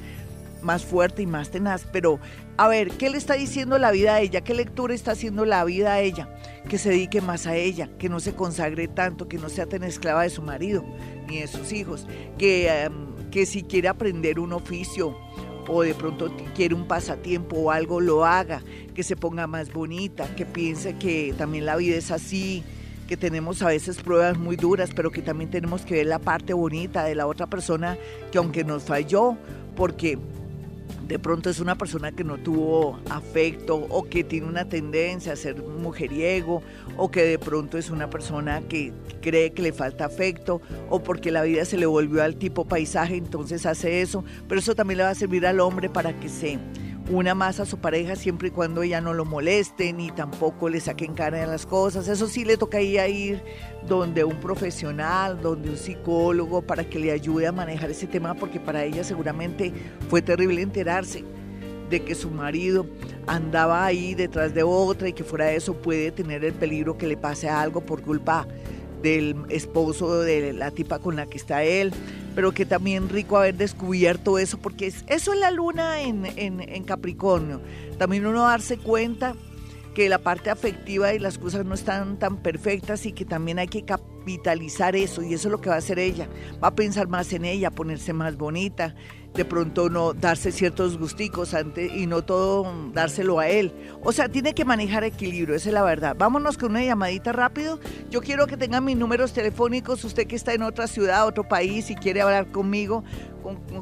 [0.62, 2.20] más fuerte y más tenaz, pero
[2.58, 4.42] a ver, ¿qué le está diciendo la vida a ella?
[4.42, 6.30] ¿Qué lectura está haciendo la vida a ella?
[6.70, 9.84] Que se dedique más a ella, que no se consagre tanto, que no sea tan
[9.84, 10.84] esclava de su marido
[11.28, 15.14] ni de sus hijos, que em, que si quiere aprender un oficio
[15.68, 20.34] o de pronto quiere un pasatiempo o algo, lo haga, que se ponga más bonita,
[20.38, 22.64] que piense que también la vida es así,
[23.10, 26.54] que tenemos a veces pruebas muy duras, pero que también tenemos que ver la parte
[26.54, 27.98] bonita de la otra persona
[28.32, 29.36] que aunque nos falló,
[29.76, 30.18] porque
[31.08, 35.36] de pronto es una persona que no tuvo afecto o que tiene una tendencia a
[35.36, 36.64] ser mujeriego
[36.98, 38.92] o que de pronto es una persona que
[39.22, 43.16] cree que le falta afecto o porque la vida se le volvió al tipo paisaje,
[43.18, 46.60] entonces hace eso, pero eso también le va a servir al hombre para que se
[47.10, 50.80] una más a su pareja siempre y cuando ella no lo moleste ni tampoco le
[50.80, 52.08] saquen cara de las cosas.
[52.08, 53.44] Eso sí le toca ir
[53.88, 58.60] donde un profesional, donde un psicólogo para que le ayude a manejar ese tema porque
[58.60, 59.72] para ella seguramente
[60.10, 61.24] fue terrible enterarse
[61.90, 62.88] de que su marido
[63.28, 67.06] andaba ahí detrás de otra y que fuera de eso puede tener el peligro que
[67.06, 68.48] le pase algo por culpa
[69.02, 71.94] del esposo de la tipa con la que está él,
[72.36, 76.84] pero que también rico haber descubierto eso, porque es, eso es la luna en, en
[76.84, 77.62] Capricornio.
[77.98, 79.36] También uno darse cuenta
[79.96, 83.70] que la parte afectiva y las cosas no están tan perfectas y que también hay
[83.70, 86.28] que capitalizar eso y eso es lo que va a hacer ella.
[86.62, 88.94] Va a pensar más en ella, ponerse más bonita,
[89.36, 93.74] de pronto no darse ciertos gusticos antes y no todo dárselo a él.
[94.02, 96.16] O sea, tiene que manejar equilibrio, esa es la verdad.
[96.18, 97.80] Vámonos con una llamadita rápido.
[98.10, 101.90] Yo quiero que tengan mis números telefónicos, usted que está en otra ciudad, otro país
[101.90, 103.04] y quiere hablar conmigo,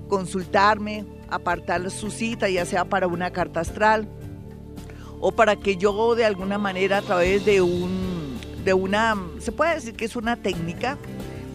[0.10, 4.08] consultarme, apartar su cita, ya sea para una carta astral
[5.20, 8.24] o para que yo de alguna manera a través de un
[8.64, 10.98] de una, se puede decir que es una técnica,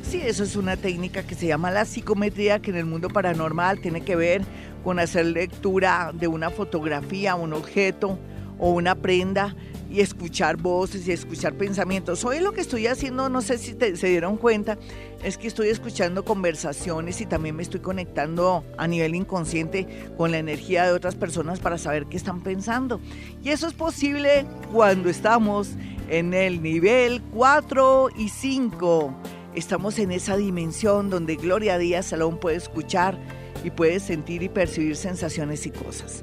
[0.09, 3.80] sí, eso es una técnica que se llama la psicometría, que en el mundo paranormal
[3.80, 4.42] tiene que ver
[4.82, 8.18] con hacer lectura de una fotografía, un objeto
[8.59, 9.54] o una prenda
[9.90, 12.24] y escuchar voces y escuchar pensamientos.
[12.24, 14.78] Hoy lo que estoy haciendo, no sé si se dieron cuenta,
[15.22, 19.86] es que estoy escuchando conversaciones y también me estoy conectando a nivel inconsciente
[20.16, 22.98] con la energía de otras personas para saber qué están pensando.
[23.42, 25.72] Y eso es posible cuando estamos
[26.09, 29.38] en el nivel 4 y 5.
[29.59, 33.18] Estamos en esa dimensión donde Gloria Díaz Salón puede escuchar
[33.64, 36.22] y puede sentir y percibir sensaciones y cosas.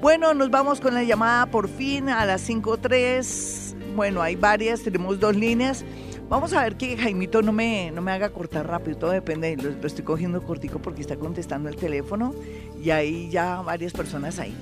[0.00, 3.94] Bueno, nos vamos con la llamada por fin a las 5.3.
[3.96, 5.84] Bueno, hay varias, tenemos dos líneas.
[6.28, 9.84] Vamos a ver que Jaimito no me, no me haga cortar rápido, todo depende, lo,
[9.84, 12.32] estoy cogiendo cortico porque está contestando el teléfono
[12.80, 14.54] y hay ya varias personas ahí.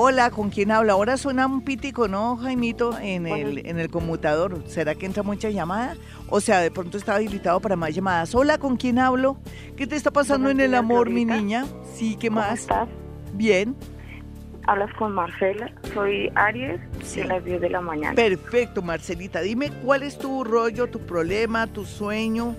[0.00, 0.92] Hola, ¿con quién habla?
[0.92, 4.62] Ahora suena un pítico, ¿no, Jaimito, en el, en el conmutador?
[4.68, 5.96] ¿Será que entra mucha llamada?
[6.28, 8.32] O sea, de pronto está habilitado para más llamadas.
[8.32, 9.38] Hola, ¿con quién hablo?
[9.76, 11.66] ¿Qué te está pasando en el amor, mi niña?
[11.94, 12.68] Sí, ¿qué más?
[12.68, 12.88] ¿Cómo estás?
[13.32, 13.74] Bien.
[14.68, 17.22] Hablas con Marcela, soy Aries, sí.
[17.22, 18.14] a las 10 de la mañana.
[18.14, 19.40] Perfecto, Marcelita.
[19.40, 22.54] Dime cuál es tu rollo, tu problema, tu sueño.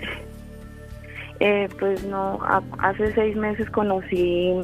[1.40, 2.38] Eh, pues no,
[2.80, 4.60] hace seis meses conocí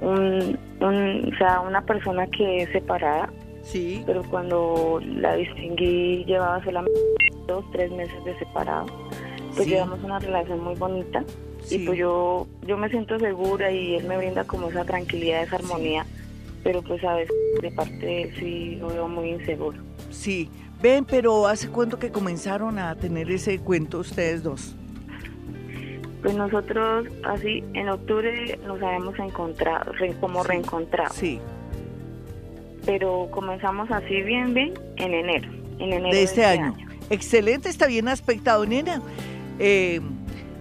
[0.00, 3.30] un, o sea, una persona que es separada.
[3.62, 4.02] Sí.
[4.04, 7.00] Pero cuando la distinguí llevaba solamente
[7.46, 8.86] dos, tres meses de separado.
[9.54, 11.24] Pues llevamos una relación muy bonita
[11.70, 15.56] y pues yo, yo me siento segura y él me brinda como esa tranquilidad, esa
[15.56, 16.04] armonía,
[16.62, 19.78] pero pues a veces de parte de él sí lo veo muy inseguro.
[20.10, 20.50] Sí,
[20.82, 24.76] ven, pero ¿hace cuánto que comenzaron a tener ese cuento ustedes dos?
[26.24, 31.12] Pues nosotros así en octubre nos habíamos encontrado, como reencontrado.
[31.12, 31.38] Sí.
[32.86, 35.50] Pero comenzamos así bien, bien en enero.
[35.78, 36.74] En enero de este, este año.
[37.10, 39.02] Excelente, está bien aspectado, nena.
[39.58, 40.00] Eh,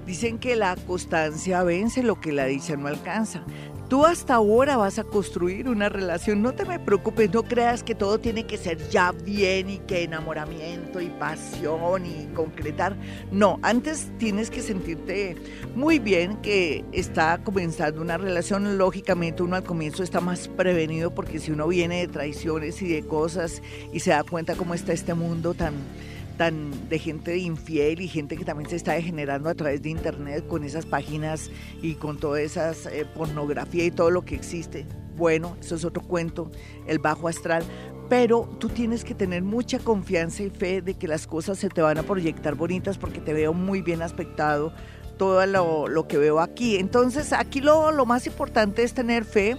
[0.05, 3.43] Dicen que la constancia vence lo que la dicha no alcanza.
[3.89, 7.93] Tú hasta ahora vas a construir una relación, no te me preocupes, no creas que
[7.93, 12.95] todo tiene que ser ya bien y que enamoramiento y pasión y concretar.
[13.31, 15.35] No, antes tienes que sentirte
[15.75, 18.77] muy bien que está comenzando una relación.
[18.77, 23.05] Lógicamente uno al comienzo está más prevenido porque si uno viene de traiciones y de
[23.05, 23.61] cosas
[23.91, 25.73] y se da cuenta cómo está este mundo tan
[26.37, 30.45] tan de gente infiel y gente que también se está degenerando a través de internet
[30.47, 31.49] con esas páginas
[31.81, 34.85] y con todas esas eh, pornografía y todo lo que existe.
[35.15, 36.51] Bueno, eso es otro cuento,
[36.87, 37.63] el bajo astral,
[38.09, 41.81] pero tú tienes que tener mucha confianza y fe de que las cosas se te
[41.81, 44.73] van a proyectar bonitas porque te veo muy bien aspectado
[45.17, 46.77] todo lo, lo que veo aquí.
[46.77, 49.57] Entonces aquí lo, lo más importante es tener fe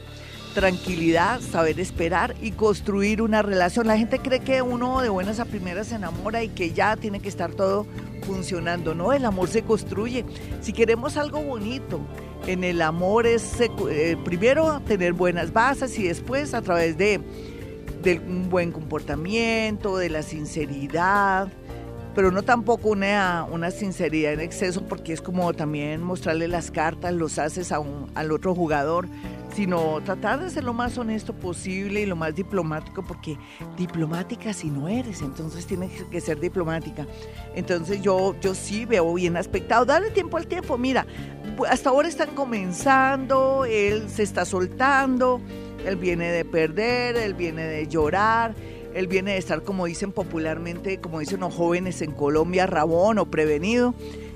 [0.55, 3.87] tranquilidad, saber esperar y construir una relación.
[3.87, 7.21] La gente cree que uno de buenas a primeras se enamora y que ya tiene
[7.21, 7.87] que estar todo
[8.25, 8.95] funcionando.
[8.95, 10.25] No, el amor se construye.
[10.63, 12.01] Si queremos algo bonito,
[12.47, 17.21] en el amor es eh, primero tener buenas bases y después a través de,
[18.03, 21.49] de un buen comportamiento, de la sinceridad,
[22.15, 27.13] pero no tampoco una, una sinceridad en exceso porque es como también mostrarle las cartas,
[27.13, 29.09] los haces a un, al otro jugador
[29.55, 33.39] sino tratar de ser lo más honesto posible y lo más diplomático, porque
[33.77, 37.07] diplomática si no eres, entonces tienes que ser diplomática.
[37.55, 41.07] Entonces yo, yo sí veo bien aspectado, dale tiempo al tiempo, mira,
[41.69, 45.41] hasta ahora están comenzando, él se está soltando,
[45.87, 48.55] él viene de perder, él viene de llorar,
[48.95, 53.31] él viene de estar, como dicen popularmente, como dicen los jóvenes en Colombia, rabón o
[53.31, 53.95] prevenido.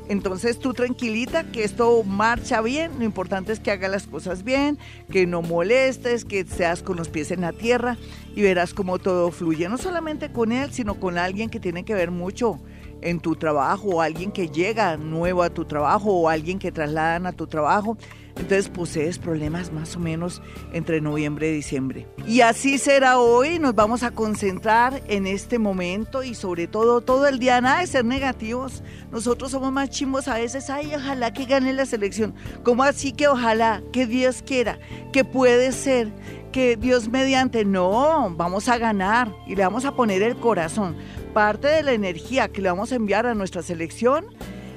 [0.08, 4.78] Entonces tú tranquilita que esto marcha bien, lo importante es que haga las cosas bien,
[5.10, 7.98] que no molestes, que seas con los pies en la tierra
[8.34, 11.94] y verás cómo todo fluye, no solamente con él, sino con alguien que tiene que
[11.94, 12.58] ver mucho
[13.02, 17.26] en tu trabajo, o alguien que llega nuevo a tu trabajo, o alguien que trasladan
[17.26, 17.96] a tu trabajo.
[18.38, 20.40] Entonces posees problemas más o menos
[20.72, 22.06] entre noviembre y diciembre.
[22.24, 27.26] Y así será hoy, nos vamos a concentrar en este momento y sobre todo todo
[27.26, 28.84] el día, nada de ser negativos.
[29.10, 32.32] Nosotros somos más chimbos a veces, ay, ojalá que gane la selección.
[32.62, 34.78] ¿Cómo así que ojalá, que Dios quiera,
[35.12, 36.12] que puede ser,
[36.52, 40.96] que Dios mediante, no, vamos a ganar y le vamos a poner el corazón.
[41.38, 44.26] Parte de la energía que le vamos a enviar a nuestra selección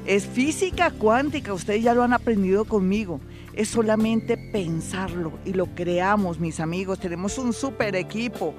[0.05, 3.19] es física cuántica, ustedes ya lo han aprendido conmigo
[3.53, 6.99] es solamente pensarlo y lo creamos, mis amigos.
[6.99, 8.53] Tenemos un super equipo.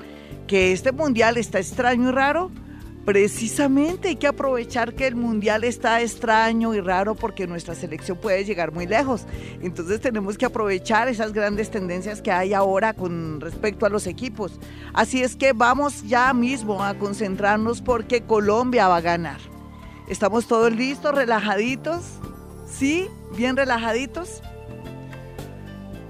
[0.49, 2.51] Que este mundial está extraño y raro,
[3.05, 8.45] Precisamente hay que aprovechar que el mundial está extraño y raro porque nuestra selección puede
[8.45, 9.27] llegar muy lejos.
[9.61, 14.61] Entonces tenemos que aprovechar esas grandes tendencias que hay ahora con respecto a los equipos.
[14.95, 19.41] Así es que vamos ya mismo a concentrarnos porque Colombia va a ganar.
[20.09, 22.05] ¿Estamos todos listos, relajaditos?
[22.69, 23.09] ¿Sí?
[23.37, 24.43] ¿Bien relajaditos?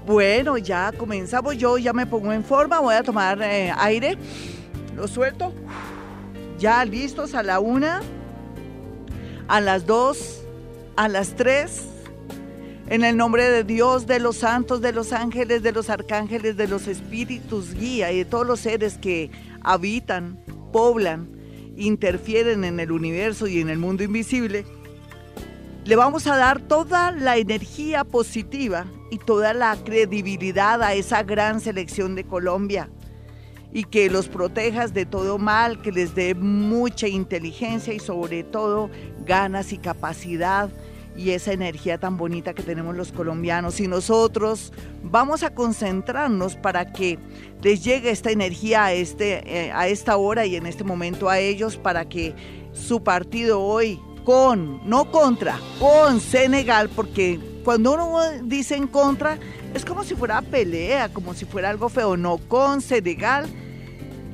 [0.05, 1.57] Bueno, ya comenzamos.
[1.57, 2.79] Yo ya me pongo en forma.
[2.79, 4.15] Voy a tomar eh, aire.
[4.95, 5.51] Lo suelto
[6.63, 7.99] ya listos a la una,
[9.49, 10.43] a las dos,
[10.95, 11.89] a las tres.
[12.87, 16.69] En el nombre de Dios, de los santos, de los ángeles, de los arcángeles, de
[16.69, 19.29] los espíritus guía y de todos los seres que
[19.61, 20.39] habitan,
[20.71, 21.27] poblan,
[21.75, 24.65] interfieren en el universo y en el mundo invisible,
[25.83, 31.59] le vamos a dar toda la energía positiva y toda la credibilidad a esa gran
[31.59, 32.89] selección de Colombia
[33.73, 38.91] y que los protejas de todo mal, que les dé mucha inteligencia y sobre todo
[39.25, 40.69] ganas y capacidad
[41.15, 43.79] y esa energía tan bonita que tenemos los colombianos.
[43.79, 44.71] Y nosotros
[45.03, 47.17] vamos a concentrarnos para que
[47.61, 51.39] les llegue esta energía a, este, eh, a esta hora y en este momento a
[51.39, 52.35] ellos para que
[52.73, 59.37] su partido hoy con, no contra, con Senegal, porque cuando uno dice en contra,
[59.73, 63.47] es como si fuera pelea, como si fuera algo feo, no, con Senegal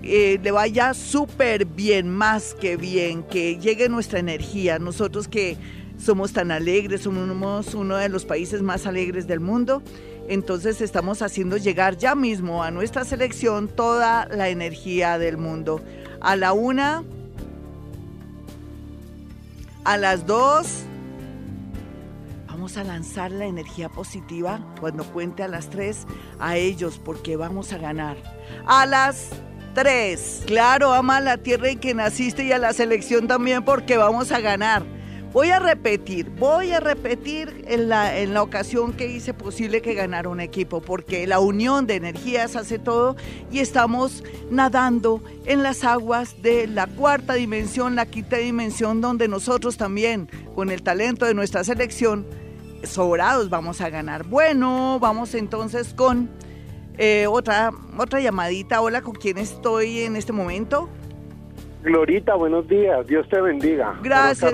[0.04, 4.80] eh, le vaya súper bien, más que bien, que llegue nuestra energía.
[4.80, 5.58] Nosotros que
[5.98, 9.84] somos tan alegres, somos uno de los países más alegres del mundo,
[10.30, 15.82] entonces estamos haciendo llegar ya mismo a nuestra selección toda la energía del mundo.
[16.22, 17.04] A la una,
[19.84, 20.84] a las dos,
[22.48, 26.06] vamos a lanzar la energía positiva cuando cuente a las tres
[26.40, 28.18] a ellos porque vamos a ganar.
[28.66, 29.32] A las
[29.74, 30.44] Tres.
[30.46, 34.40] Claro, ama la tierra en que naciste y a la selección también porque vamos a
[34.40, 34.84] ganar.
[35.32, 39.94] Voy a repetir, voy a repetir en la, en la ocasión que hice posible que
[39.94, 43.16] ganara un equipo, porque la unión de energías hace todo
[43.52, 49.78] y estamos nadando en las aguas de la cuarta dimensión, la quinta dimensión, donde nosotros
[49.78, 52.26] también, con el talento de nuestra selección,
[52.84, 54.24] sobrados vamos a ganar.
[54.24, 56.32] Bueno, vamos entonces con
[57.00, 58.82] eh, otra, otra llamadita.
[58.82, 60.90] Hola, ¿con quién estoy en este momento?
[61.82, 63.08] Glorita, buenos días.
[63.08, 63.98] Dios te bendiga.
[64.04, 64.54] Gracias.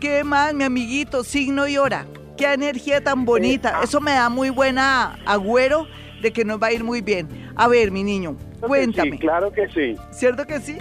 [0.00, 1.24] ¿Qué más, mi amiguito?
[1.24, 2.06] Signo y hora.
[2.36, 3.70] Qué energía tan bonita.
[3.70, 3.80] Eh, ah.
[3.82, 5.88] Eso me da muy buena agüero
[6.22, 7.28] de que nos va a ir muy bien.
[7.56, 9.18] A ver, mi niño, cuéntame.
[9.18, 9.96] claro que sí.
[10.12, 10.78] ¿Cierto que sí?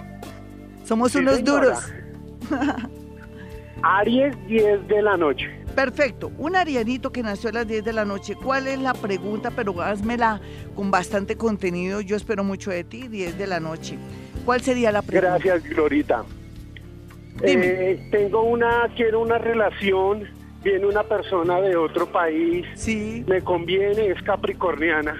[0.83, 1.91] Somos unos duros.
[3.81, 5.60] Aries, 10 de la noche.
[5.75, 6.31] Perfecto.
[6.37, 8.35] Un arianito que nació a las 10 de la noche.
[8.35, 9.51] ¿Cuál es la pregunta?
[9.51, 10.41] Pero házmela
[10.75, 12.01] con bastante contenido.
[12.01, 13.97] Yo espero mucho de ti, 10 de la noche.
[14.45, 15.37] ¿Cuál sería la pregunta?
[15.37, 16.23] Gracias, Glorita.
[17.43, 20.27] Eh, tengo una, quiero una relación,
[20.63, 22.67] viene una persona de otro país.
[22.75, 23.23] Sí.
[23.27, 25.15] Me conviene, es capricorniana.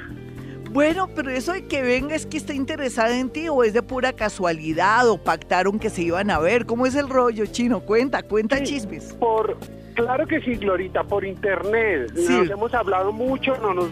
[0.72, 3.84] Bueno, pero eso de que venga es que está interesada en ti o es de
[3.84, 6.66] pura casualidad o pactaron que se iban a ver.
[6.66, 7.82] ¿Cómo es el rollo, chino?
[7.82, 9.14] Cuenta, cuenta chismes.
[9.20, 9.58] Por,
[9.96, 12.12] Claro que sí, Glorita, por internet.
[12.14, 13.90] Nos hemos hablado mucho, no nos,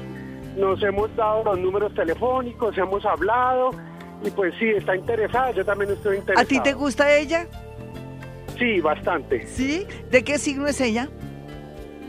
[0.57, 3.71] nos hemos dado los números telefónicos, hemos hablado
[4.23, 6.43] y pues sí, está interesada, yo también estoy interesada.
[6.43, 7.47] ¿A ti te gusta ella?
[8.57, 9.47] Sí, bastante.
[9.47, 9.87] ¿Sí?
[10.11, 11.09] ¿De qué signo es ella?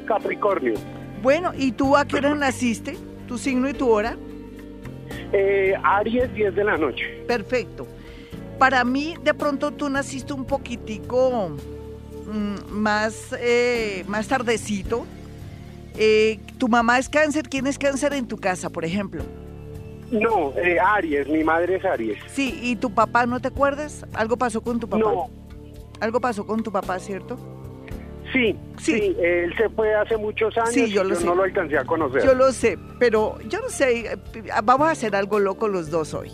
[0.07, 0.75] Capricornio.
[1.23, 2.97] Bueno, ¿y tú a qué hora naciste?
[3.29, 4.17] ¿Tu signo y tu hora?
[5.33, 7.25] Eh, Aries, 10 de la noche.
[7.29, 7.87] Perfecto.
[8.59, 11.53] Para mí, de pronto tú naciste un poquitico
[12.31, 15.07] más, eh, más tardecito.
[15.97, 17.49] Eh, ¿Tu mamá es cáncer?
[17.49, 19.23] ¿Quién es cáncer en tu casa, por ejemplo?
[20.11, 22.19] No, eh, Aries, mi madre es Aries.
[22.29, 24.05] Sí, ¿y tu papá no te acuerdas?
[24.15, 25.03] ¿Algo pasó con tu papá?
[25.03, 25.31] No.
[26.01, 27.39] Algo pasó con tu papá, ¿cierto?
[28.33, 31.85] Sí, sí, él se fue hace muchos años sí, yo, lo no lo alcancé a
[31.85, 32.23] conocer.
[32.23, 34.19] Yo lo sé, pero yo no sé,
[34.63, 36.31] vamos a hacer algo loco los dos hoy.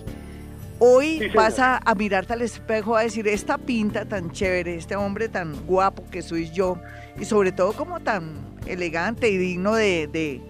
[0.78, 5.64] Hoy vas a, mirarte al espejo a decir, esta pinta tan chévere, este hombre tan
[5.66, 6.78] guapo que soy yo,
[7.18, 8.34] y sobre todo como tan
[8.66, 10.42] elegante y digno de,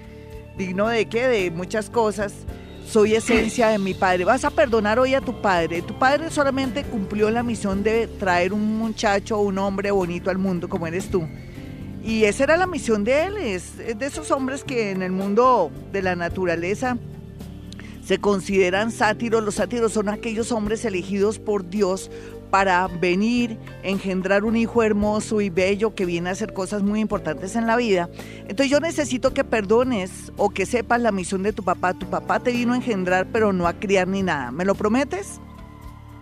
[0.59, 2.35] digno de qué, de muchas cosas,
[2.89, 4.25] soy esencia de mi padre.
[4.25, 5.83] Vas a perdonar hoy a tu padre.
[5.83, 10.69] Tu padre solamente cumplió la misión de traer un muchacho un hombre bonito al mundo
[10.69, 11.29] como eres tú.
[12.03, 15.71] Y esa era la misión de él, es de esos hombres que en el mundo
[15.93, 16.97] de la naturaleza
[18.07, 19.43] se consideran sátiros.
[19.43, 22.11] Los sátiros son aquellos hombres elegidos por Dios
[22.51, 27.57] para venir, engendrar un hijo hermoso y bello que viene a hacer cosas muy importantes
[27.57, 28.09] en la vida.
[28.43, 31.95] Entonces yo necesito que perdones o que sepas la misión de tu papá.
[31.95, 34.53] Tu papá te vino a engendrar pero no a criar ni nada.
[34.53, 35.41] ¿Me lo prometes?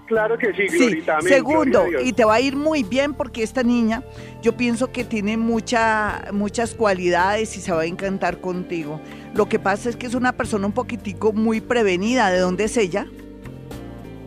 [0.06, 1.20] Claro que sí, Glorita.
[1.22, 4.02] Segundo, y te va a ir muy bien porque esta niña,
[4.42, 9.00] yo pienso que tiene mucha, muchas cualidades y se va a encantar contigo.
[9.34, 12.30] Lo que pasa es que es una persona un poquitico muy prevenida.
[12.30, 13.06] ¿De dónde es ella?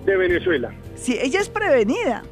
[0.06, 0.74] De Venezuela.
[0.96, 2.24] Sí, ella es prevenida.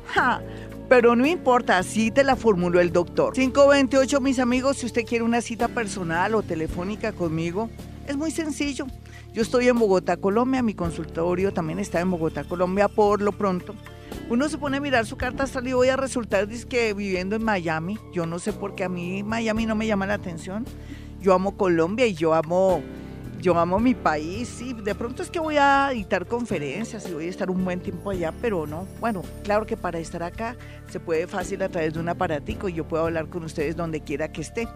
[0.89, 3.33] Pero no importa, así te la formuló el doctor.
[3.33, 7.69] 528, mis amigos, si usted quiere una cita personal o telefónica conmigo,
[8.07, 8.85] es muy sencillo.
[9.33, 13.75] Yo estoy en Bogotá, Colombia, mi consultorio también está en Bogotá, Colombia, por lo pronto.
[14.29, 17.43] Uno se pone a mirar su carta astral y voy a resultar que viviendo en
[17.43, 17.97] Miami.
[18.13, 20.65] Yo no sé por qué a mí Miami no me llama la atención.
[21.21, 22.81] Yo amo Colombia y yo amo
[23.41, 27.27] yo amo mi país, sí, de pronto es que voy a editar conferencias y voy
[27.27, 30.55] a estar un buen tiempo allá, pero no, bueno, claro que para estar acá
[30.89, 34.01] se puede fácil a través de un aparatico y yo puedo hablar con ustedes donde
[34.01, 34.67] quiera que esté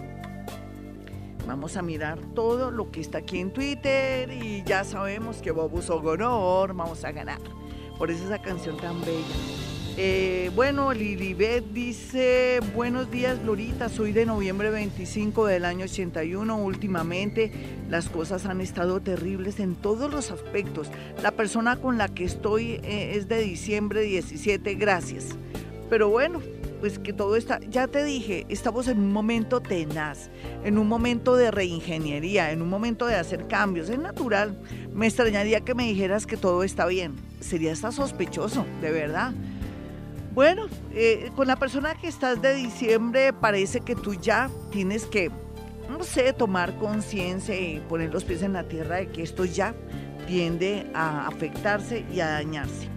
[1.47, 5.81] Vamos a mirar todo lo que está aquí en Twitter y ya sabemos que Bobu
[5.81, 7.39] Sogonor vamos a ganar.
[7.97, 9.70] Por eso esa canción tan bella.
[9.97, 16.55] Eh, bueno, Lilibet dice, buenos días Glorita, soy de noviembre 25 del año 81.
[16.57, 17.51] Últimamente
[17.89, 20.87] las cosas han estado terribles en todos los aspectos.
[21.21, 25.35] La persona con la que estoy eh, es de diciembre 17, gracias.
[25.89, 26.39] Pero bueno,
[26.79, 30.29] pues que todo está, ya te dije, estamos en un momento tenaz,
[30.63, 33.89] en un momento de reingeniería, en un momento de hacer cambios.
[33.89, 34.57] Es natural.
[34.93, 37.15] Me extrañaría que me dijeras que todo está bien.
[37.41, 39.33] Sería hasta sospechoso, de verdad.
[40.33, 45.29] Bueno, eh, con la persona que estás de diciembre parece que tú ya tienes que,
[45.89, 49.75] no sé, tomar conciencia y poner los pies en la tierra de que esto ya
[50.27, 52.87] tiende a afectarse y a dañarse.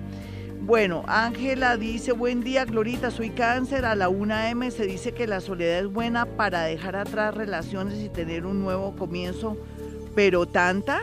[0.61, 3.85] Bueno, Ángela dice, buen día, Glorita, soy cáncer.
[3.85, 8.09] A la 1M se dice que la soledad es buena para dejar atrás relaciones y
[8.09, 9.59] tener un nuevo comienzo,
[10.14, 11.03] pero tanta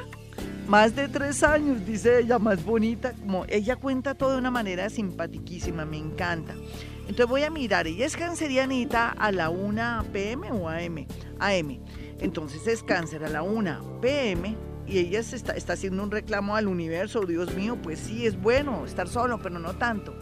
[0.72, 4.90] más de tres años, dice ella, más bonita, como ella cuenta todo de una manera
[4.90, 6.56] simpatiquísima, me encanta.
[7.02, 11.08] Entonces voy a mirar, ella es cancerianita a la 1 pm o AM,
[11.40, 11.82] AM.
[12.22, 14.56] Entonces es cáncer a la 1 pm
[14.88, 18.86] y ella está, está haciendo un reclamo al universo, Dios mío, pues sí, es bueno
[18.86, 20.16] estar solo, pero no tanto.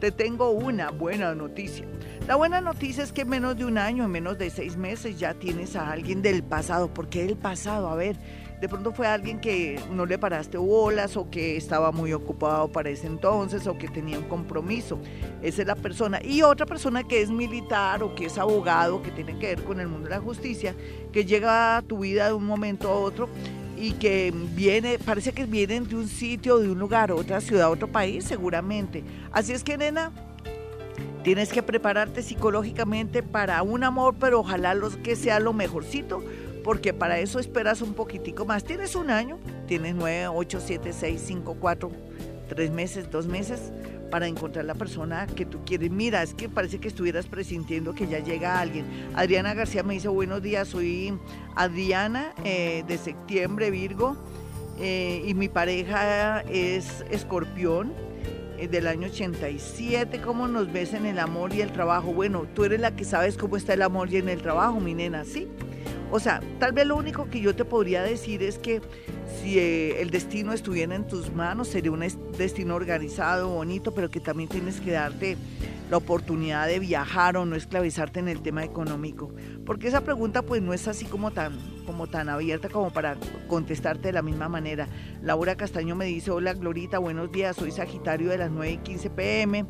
[0.00, 1.84] Te tengo una buena noticia.
[2.26, 5.18] La buena noticia es que en menos de un año, en menos de seis meses,
[5.18, 6.94] ya tienes a alguien del pasado.
[6.94, 7.90] ¿Por qué del pasado?
[7.90, 8.16] A ver,
[8.60, 12.90] de pronto fue alguien que no le paraste bolas o que estaba muy ocupado para
[12.90, 14.98] ese entonces o que tenía un compromiso.
[15.42, 16.20] Esa es la persona.
[16.22, 19.80] Y otra persona que es militar o que es abogado, que tiene que ver con
[19.80, 20.74] el mundo de la justicia,
[21.10, 23.30] que llega a tu vida de un momento a otro
[23.78, 27.88] y que viene, parece que vienen de un sitio, de un lugar, otra ciudad, otro
[27.88, 29.02] país, seguramente.
[29.32, 30.12] Así es que, nena,
[31.24, 36.22] tienes que prepararte psicológicamente para un amor, pero ojalá los que sea lo mejorcito
[36.60, 38.64] porque para eso esperas un poquitico más.
[38.64, 41.90] Tienes un año, tienes 9, 8, 7, 6, 5, 4,
[42.48, 43.72] 3 meses, 2 meses
[44.10, 45.90] para encontrar la persona que tú quieres.
[45.90, 48.84] Mira, es que parece que estuvieras presintiendo que ya llega alguien.
[49.14, 51.14] Adriana García me dice, buenos días, soy
[51.54, 54.16] Adriana eh, de septiembre, Virgo,
[54.80, 57.92] eh, y mi pareja es escorpión
[58.58, 60.20] eh, del año 87.
[60.20, 62.12] ¿Cómo nos ves en el amor y el trabajo?
[62.12, 64.94] Bueno, tú eres la que sabes cómo está el amor y en el trabajo, mi
[64.94, 65.48] nena, ¿sí?
[66.10, 68.80] O sea, tal vez lo único que yo te podría decir es que
[69.40, 72.04] si eh, el destino estuviera en tus manos, sería un
[72.36, 75.36] destino organizado, bonito, pero que también tienes que darte
[75.88, 79.32] la oportunidad de viajar o no esclavizarte en el tema económico.
[79.66, 83.16] Porque esa pregunta pues no es así como tan, como tan abierta como para
[83.48, 84.88] contestarte de la misma manera.
[85.22, 89.10] Laura Castaño me dice, hola Glorita, buenos días, soy Sagitario de las 9 y 15
[89.10, 89.66] pm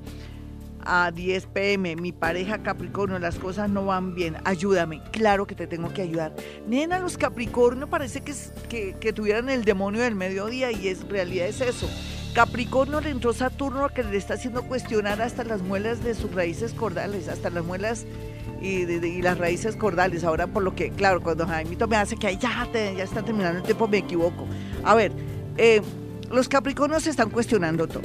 [0.85, 5.67] a 10 pm, mi pareja Capricornio, las cosas no van bien, ayúdame, claro que te
[5.67, 6.35] tengo que ayudar.
[6.67, 8.35] Nena, los Capricornio parece que,
[8.69, 11.89] que, que tuvieran el demonio del mediodía y es realidad es eso.
[12.35, 16.73] Capricornio le entró Saturno que le está haciendo cuestionar hasta las muelas de sus raíces
[16.73, 18.07] cordales, hasta las muelas
[18.63, 20.23] y, las raíces cordales.
[20.23, 23.65] Ahora por lo que, claro, cuando Jaimito me hace que ya, ya está terminando el
[23.65, 24.47] tiempo, me equivoco.
[24.85, 25.13] A ver,
[25.57, 25.83] eh,
[26.31, 28.03] los Capricornios se están cuestionando todo.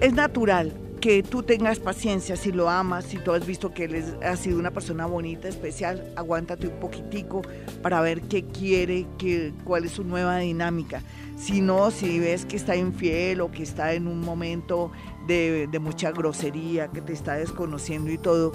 [0.00, 0.72] Es natural,
[1.02, 4.56] que tú tengas paciencia, si lo amas, si tú has visto que él ha sido
[4.56, 7.42] una persona bonita, especial, aguántate un poquitico
[7.82, 11.02] para ver qué quiere, qué, cuál es su nueva dinámica.
[11.36, 14.92] Si no, si ves que está infiel o que está en un momento
[15.26, 18.52] de, de mucha grosería, que te está desconociendo y todo,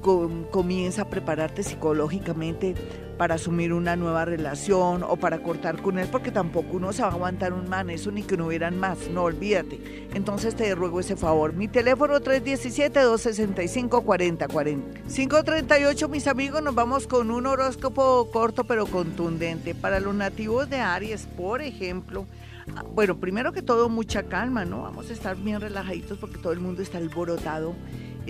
[0.00, 2.74] comienza a prepararte psicológicamente
[3.18, 7.08] para asumir una nueva relación o para cortar con él, porque tampoco uno se va
[7.08, 10.06] a aguantar un man, eso ni que no hubieran más, no olvídate.
[10.14, 11.52] Entonces te ruego ese favor.
[11.52, 15.02] Mi teléfono 317-265-4040.
[15.12, 19.74] 538, mis amigos, nos vamos con un horóscopo corto pero contundente.
[19.74, 22.24] Para los nativos de Aries, por ejemplo,
[22.76, 24.82] ah, bueno, primero que todo, mucha calma, ¿no?
[24.82, 27.74] Vamos a estar bien relajaditos porque todo el mundo está alborotado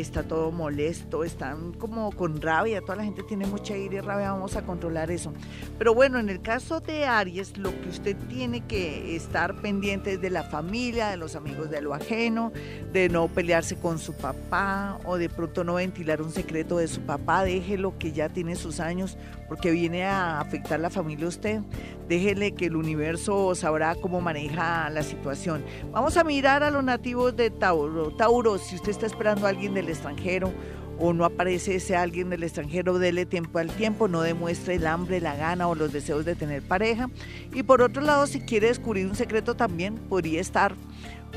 [0.01, 4.33] está todo molesto, están como con rabia, toda la gente tiene mucha ira y rabia,
[4.33, 5.33] vamos a controlar eso.
[5.79, 10.21] Pero bueno, en el caso de Aries, lo que usted tiene que estar pendiente es
[10.21, 12.53] de la familia, de los amigos de lo ajeno,
[12.93, 17.01] de no pelearse con su papá o de pronto no ventilar un secreto de su
[17.03, 19.17] papá, déjelo que ya tiene sus años
[19.49, 21.61] porque viene a afectar la familia usted.
[22.09, 25.63] Déjele que el universo sabrá cómo maneja la situación.
[25.91, 28.11] Vamos a mirar a los nativos de Tauro.
[28.13, 30.53] Tauro, si usted está esperando a alguien del extranjero
[30.99, 35.21] o no aparece ese alguien del extranjero, dele tiempo al tiempo, no demuestre el hambre,
[35.21, 37.09] la gana o los deseos de tener pareja.
[37.55, 40.75] Y por otro lado, si quiere descubrir un secreto también, podría estar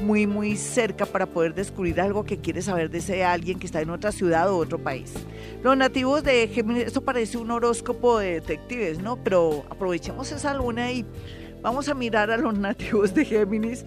[0.02, 3.82] muy, muy cerca para poder descubrir algo que quiere saber de ese alguien que está
[3.82, 5.14] en otra ciudad o otro país.
[5.64, 9.18] Los nativos de Géminis, esto parece un horóscopo de detectives, ¿no?
[9.18, 11.06] Pero aprovechemos esa luna y
[11.62, 13.86] vamos a mirar a los nativos de Géminis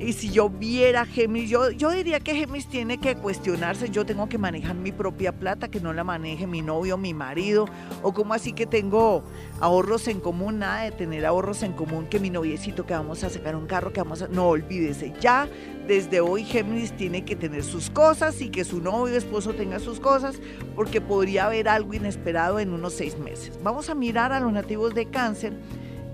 [0.00, 4.28] y si yo viera Géminis, yo, yo diría que Géminis tiene que cuestionarse, yo tengo
[4.30, 7.66] que manejar mi propia plata, que no la maneje mi novio, mi marido,
[8.02, 9.22] o como así que tengo
[9.60, 13.30] ahorros en común, nada de tener ahorros en común, que mi noviecito, que vamos a
[13.30, 14.28] sacar un carro, que vamos a...
[14.28, 15.48] No, olvídese, ya
[15.86, 20.00] desde hoy Géminis tiene que tener sus cosas y que su novio, esposo tenga sus
[20.00, 20.40] cosas,
[20.74, 23.58] porque podría haber algo inesperado en unos seis meses.
[23.62, 25.52] Vamos a mirar a los nativos de cáncer,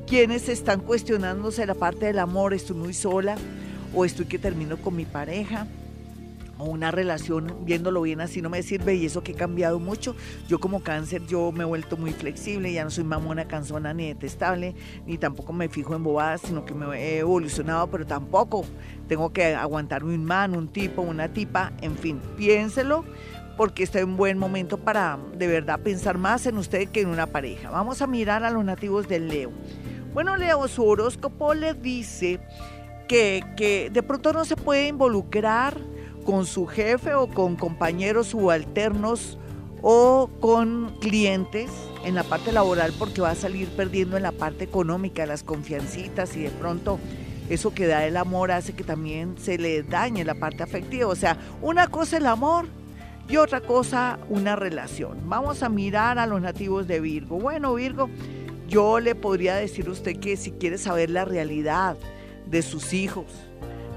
[0.08, 3.36] quienes están cuestionándose la parte del amor, estoy muy sola
[3.96, 5.66] o estoy que termino con mi pareja
[6.58, 10.14] o una relación viéndolo bien así no me sirve y eso que he cambiado mucho.
[10.48, 14.08] Yo como cáncer yo me he vuelto muy flexible, ya no soy mamona, cansona ni
[14.08, 14.74] detestable,
[15.06, 18.64] ni tampoco me fijo en bobadas, sino que me he evolucionado, pero tampoco
[19.08, 23.04] tengo que aguantarme un man, un tipo, una tipa, en fin, piénselo
[23.56, 27.26] porque está en buen momento para de verdad pensar más en usted que en una
[27.26, 27.70] pareja.
[27.70, 29.50] Vamos a mirar a los nativos del Leo.
[30.12, 32.40] Bueno, Leo, su horóscopo le dice
[33.06, 35.76] que, de pronto no se puede involucrar
[36.24, 39.38] con su jefe o con compañeros subalternos
[39.82, 41.70] o con clientes
[42.04, 46.36] en la parte laboral porque va a salir perdiendo en la parte económica, las confiancitas
[46.36, 46.98] y de pronto
[47.48, 51.08] eso que da el amor hace que también se le dañe la parte afectiva.
[51.08, 52.66] O sea, una cosa el amor
[53.28, 55.28] y otra cosa una relación.
[55.28, 57.38] Vamos a mirar a los nativos de Virgo.
[57.38, 58.08] Bueno, Virgo,
[58.68, 61.96] yo le podría decir a usted que si quiere saber la realidad,
[62.46, 63.26] de sus hijos,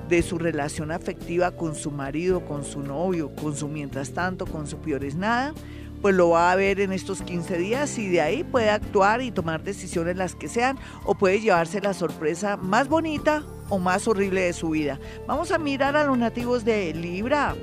[0.08, 4.68] de su relación afectiva con su marido, con su novio, con su mientras tanto, con
[4.68, 5.54] su peores nada,
[6.02, 9.32] pues lo va a ver en estos 15 días y de ahí puede actuar y
[9.32, 14.42] tomar decisiones las que sean o puede llevarse la sorpresa más bonita o más horrible
[14.42, 15.00] de su vida.
[15.28, 17.56] Vamos a mirar a los nativos de Libra.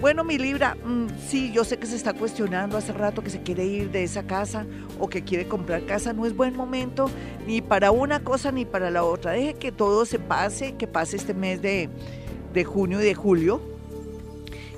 [0.00, 3.42] Bueno, mi Libra, mm, sí, yo sé que se está cuestionando hace rato que se
[3.42, 4.66] quiere ir de esa casa
[4.98, 6.12] o que quiere comprar casa.
[6.12, 7.10] No es buen momento
[7.46, 9.32] ni para una cosa ni para la otra.
[9.32, 11.88] Deje que todo se pase, que pase este mes de,
[12.52, 13.62] de junio y de julio.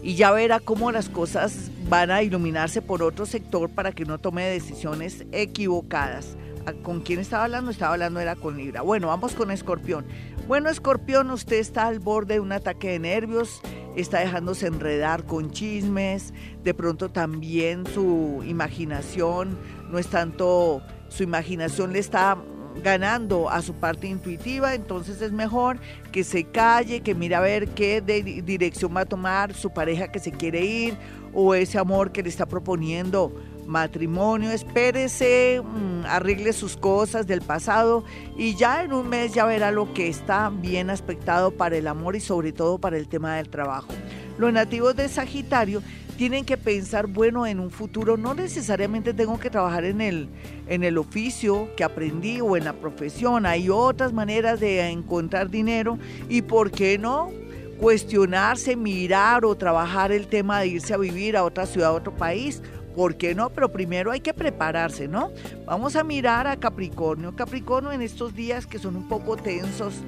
[0.03, 4.19] Y ya verá cómo las cosas van a iluminarse por otro sector para que no
[4.19, 6.37] tome decisiones equivocadas.
[6.83, 7.71] ¿Con quién estaba hablando?
[7.71, 8.83] Estaba hablando era con Libra.
[8.83, 10.05] Bueno, vamos con Escorpión.
[10.47, 13.61] Bueno, Escorpión, usted está al borde de un ataque de nervios,
[13.97, 16.33] está dejándose enredar con chismes,
[16.63, 19.59] de pronto también su imaginación
[19.91, 22.39] no es tanto su imaginación le está
[22.81, 25.79] ganando a su parte intuitiva, entonces es mejor
[26.13, 30.21] que se calle, que mire a ver qué dirección va a tomar su pareja que
[30.21, 30.97] se quiere ir
[31.35, 33.35] o ese amor que le está proponiendo
[33.67, 38.05] matrimonio, espérese, mm, arregle sus cosas del pasado
[38.37, 42.17] y ya en un mes ya verá lo que está bien aspectado para el amor
[42.17, 43.89] y sobre todo para el tema del trabajo.
[44.39, 45.83] Los nativos de Sagitario
[46.17, 50.29] tienen que pensar, bueno, en un futuro no necesariamente tengo que trabajar en el,
[50.67, 55.99] en el oficio que aprendí o en la profesión, hay otras maneras de encontrar dinero
[56.29, 57.31] y por qué no
[57.79, 62.15] cuestionarse, mirar o trabajar el tema de irse a vivir a otra ciudad, a otro
[62.15, 62.63] país.
[62.97, 63.51] ¿Por qué no?
[63.51, 65.31] Pero primero hay que prepararse, ¿no?
[65.67, 67.37] Vamos a mirar a Capricornio.
[67.37, 70.01] Capricornio en estos días que son un poco tensos,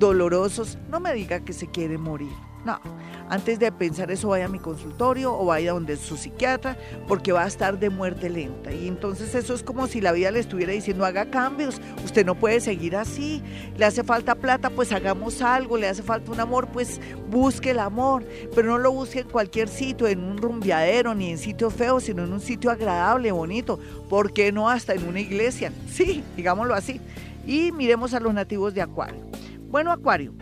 [0.00, 2.32] dolorosos, no me diga que se quiere morir.
[2.64, 2.80] No,
[3.28, 7.44] antes de pensar eso vaya a mi consultorio o vaya donde su psiquiatra porque va
[7.44, 8.72] a estar de muerte lenta.
[8.72, 12.34] Y entonces eso es como si la vida le estuviera diciendo haga cambios, usted no
[12.34, 13.42] puede seguir así,
[13.76, 17.00] le hace falta plata, pues hagamos algo, le hace falta un amor, pues
[17.30, 21.38] busque el amor, pero no lo busque en cualquier sitio, en un rumbiadero ni en
[21.38, 23.78] sitio feo, sino en un sitio agradable, bonito.
[24.08, 25.70] ¿Por qué no hasta en una iglesia?
[25.90, 27.00] Sí, digámoslo así.
[27.46, 29.20] Y miremos a los nativos de Acuario.
[29.68, 30.32] Bueno, Acuario,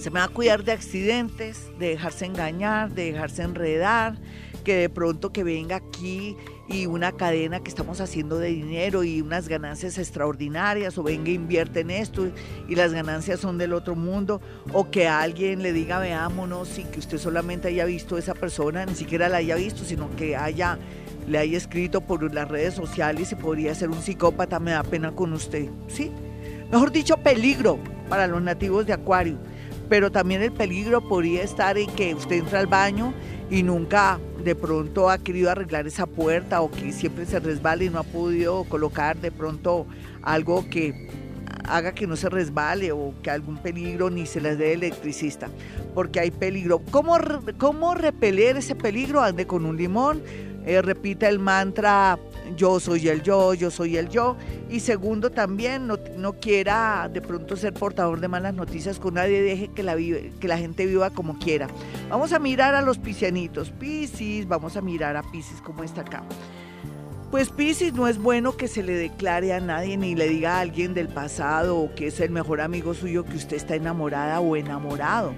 [0.00, 4.18] se me va a cuidar de accidentes, de dejarse engañar, de dejarse enredar,
[4.64, 6.36] que de pronto que venga aquí
[6.68, 11.80] y una cadena que estamos haciendo de dinero y unas ganancias extraordinarias, o venga invierte
[11.80, 12.30] en esto
[12.68, 14.40] y las ganancias son del otro mundo,
[14.72, 18.86] o que alguien le diga veámonos y que usted solamente haya visto a esa persona,
[18.86, 20.78] ni siquiera la haya visto, sino que haya
[21.28, 25.12] le haya escrito por las redes sociales y podría ser un psicópata, me da pena
[25.12, 26.10] con usted, ¿sí?
[26.72, 27.78] Mejor dicho, peligro
[28.08, 29.38] para los nativos de Acuario
[29.90, 33.12] pero también el peligro podría estar en que usted entra al baño
[33.50, 37.90] y nunca de pronto ha querido arreglar esa puerta o que siempre se resbala y
[37.90, 39.86] no ha podido colocar de pronto
[40.22, 41.08] algo que
[41.64, 45.48] haga que no se resbale o que algún peligro ni se les dé electricista,
[45.94, 46.80] porque hay peligro.
[46.90, 47.16] ¿Cómo,
[47.58, 49.20] cómo repeler ese peligro?
[49.20, 50.22] Ande con un limón,
[50.66, 52.16] eh, repita el mantra
[52.56, 54.36] yo soy el yo, yo soy el yo.
[54.68, 59.42] Y segundo, también no, no quiera de pronto ser portador de malas noticias con nadie,
[59.42, 61.68] deje que la, vive, que la gente viva como quiera.
[62.08, 63.70] Vamos a mirar a los piscianitos.
[63.70, 66.22] Piscis, vamos a mirar a Piscis como está acá.
[67.30, 70.60] Pues Piscis no es bueno que se le declare a nadie ni le diga a
[70.60, 74.56] alguien del pasado o que es el mejor amigo suyo que usted está enamorada o
[74.56, 75.32] enamorado.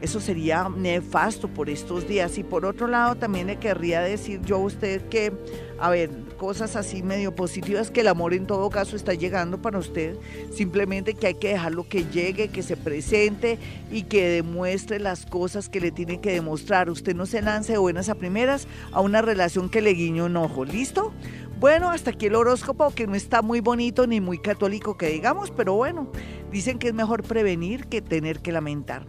[0.00, 2.38] Eso sería nefasto por estos días.
[2.38, 5.32] Y por otro lado, también le querría decir yo a usted que,
[5.80, 9.78] a ver, cosas así medio positivas, que el amor en todo caso está llegando para
[9.78, 10.16] usted.
[10.52, 13.58] Simplemente que hay que dejarlo que llegue, que se presente
[13.90, 16.90] y que demuestre las cosas que le tiene que demostrar.
[16.90, 20.36] Usted no se lance de buenas a primeras a una relación que le guiño un
[20.36, 20.64] ojo.
[20.64, 21.12] ¿Listo?
[21.58, 25.50] Bueno, hasta aquí el horóscopo, que no está muy bonito ni muy católico que digamos,
[25.50, 26.06] pero bueno,
[26.50, 29.06] dicen que es mejor prevenir que tener que lamentar.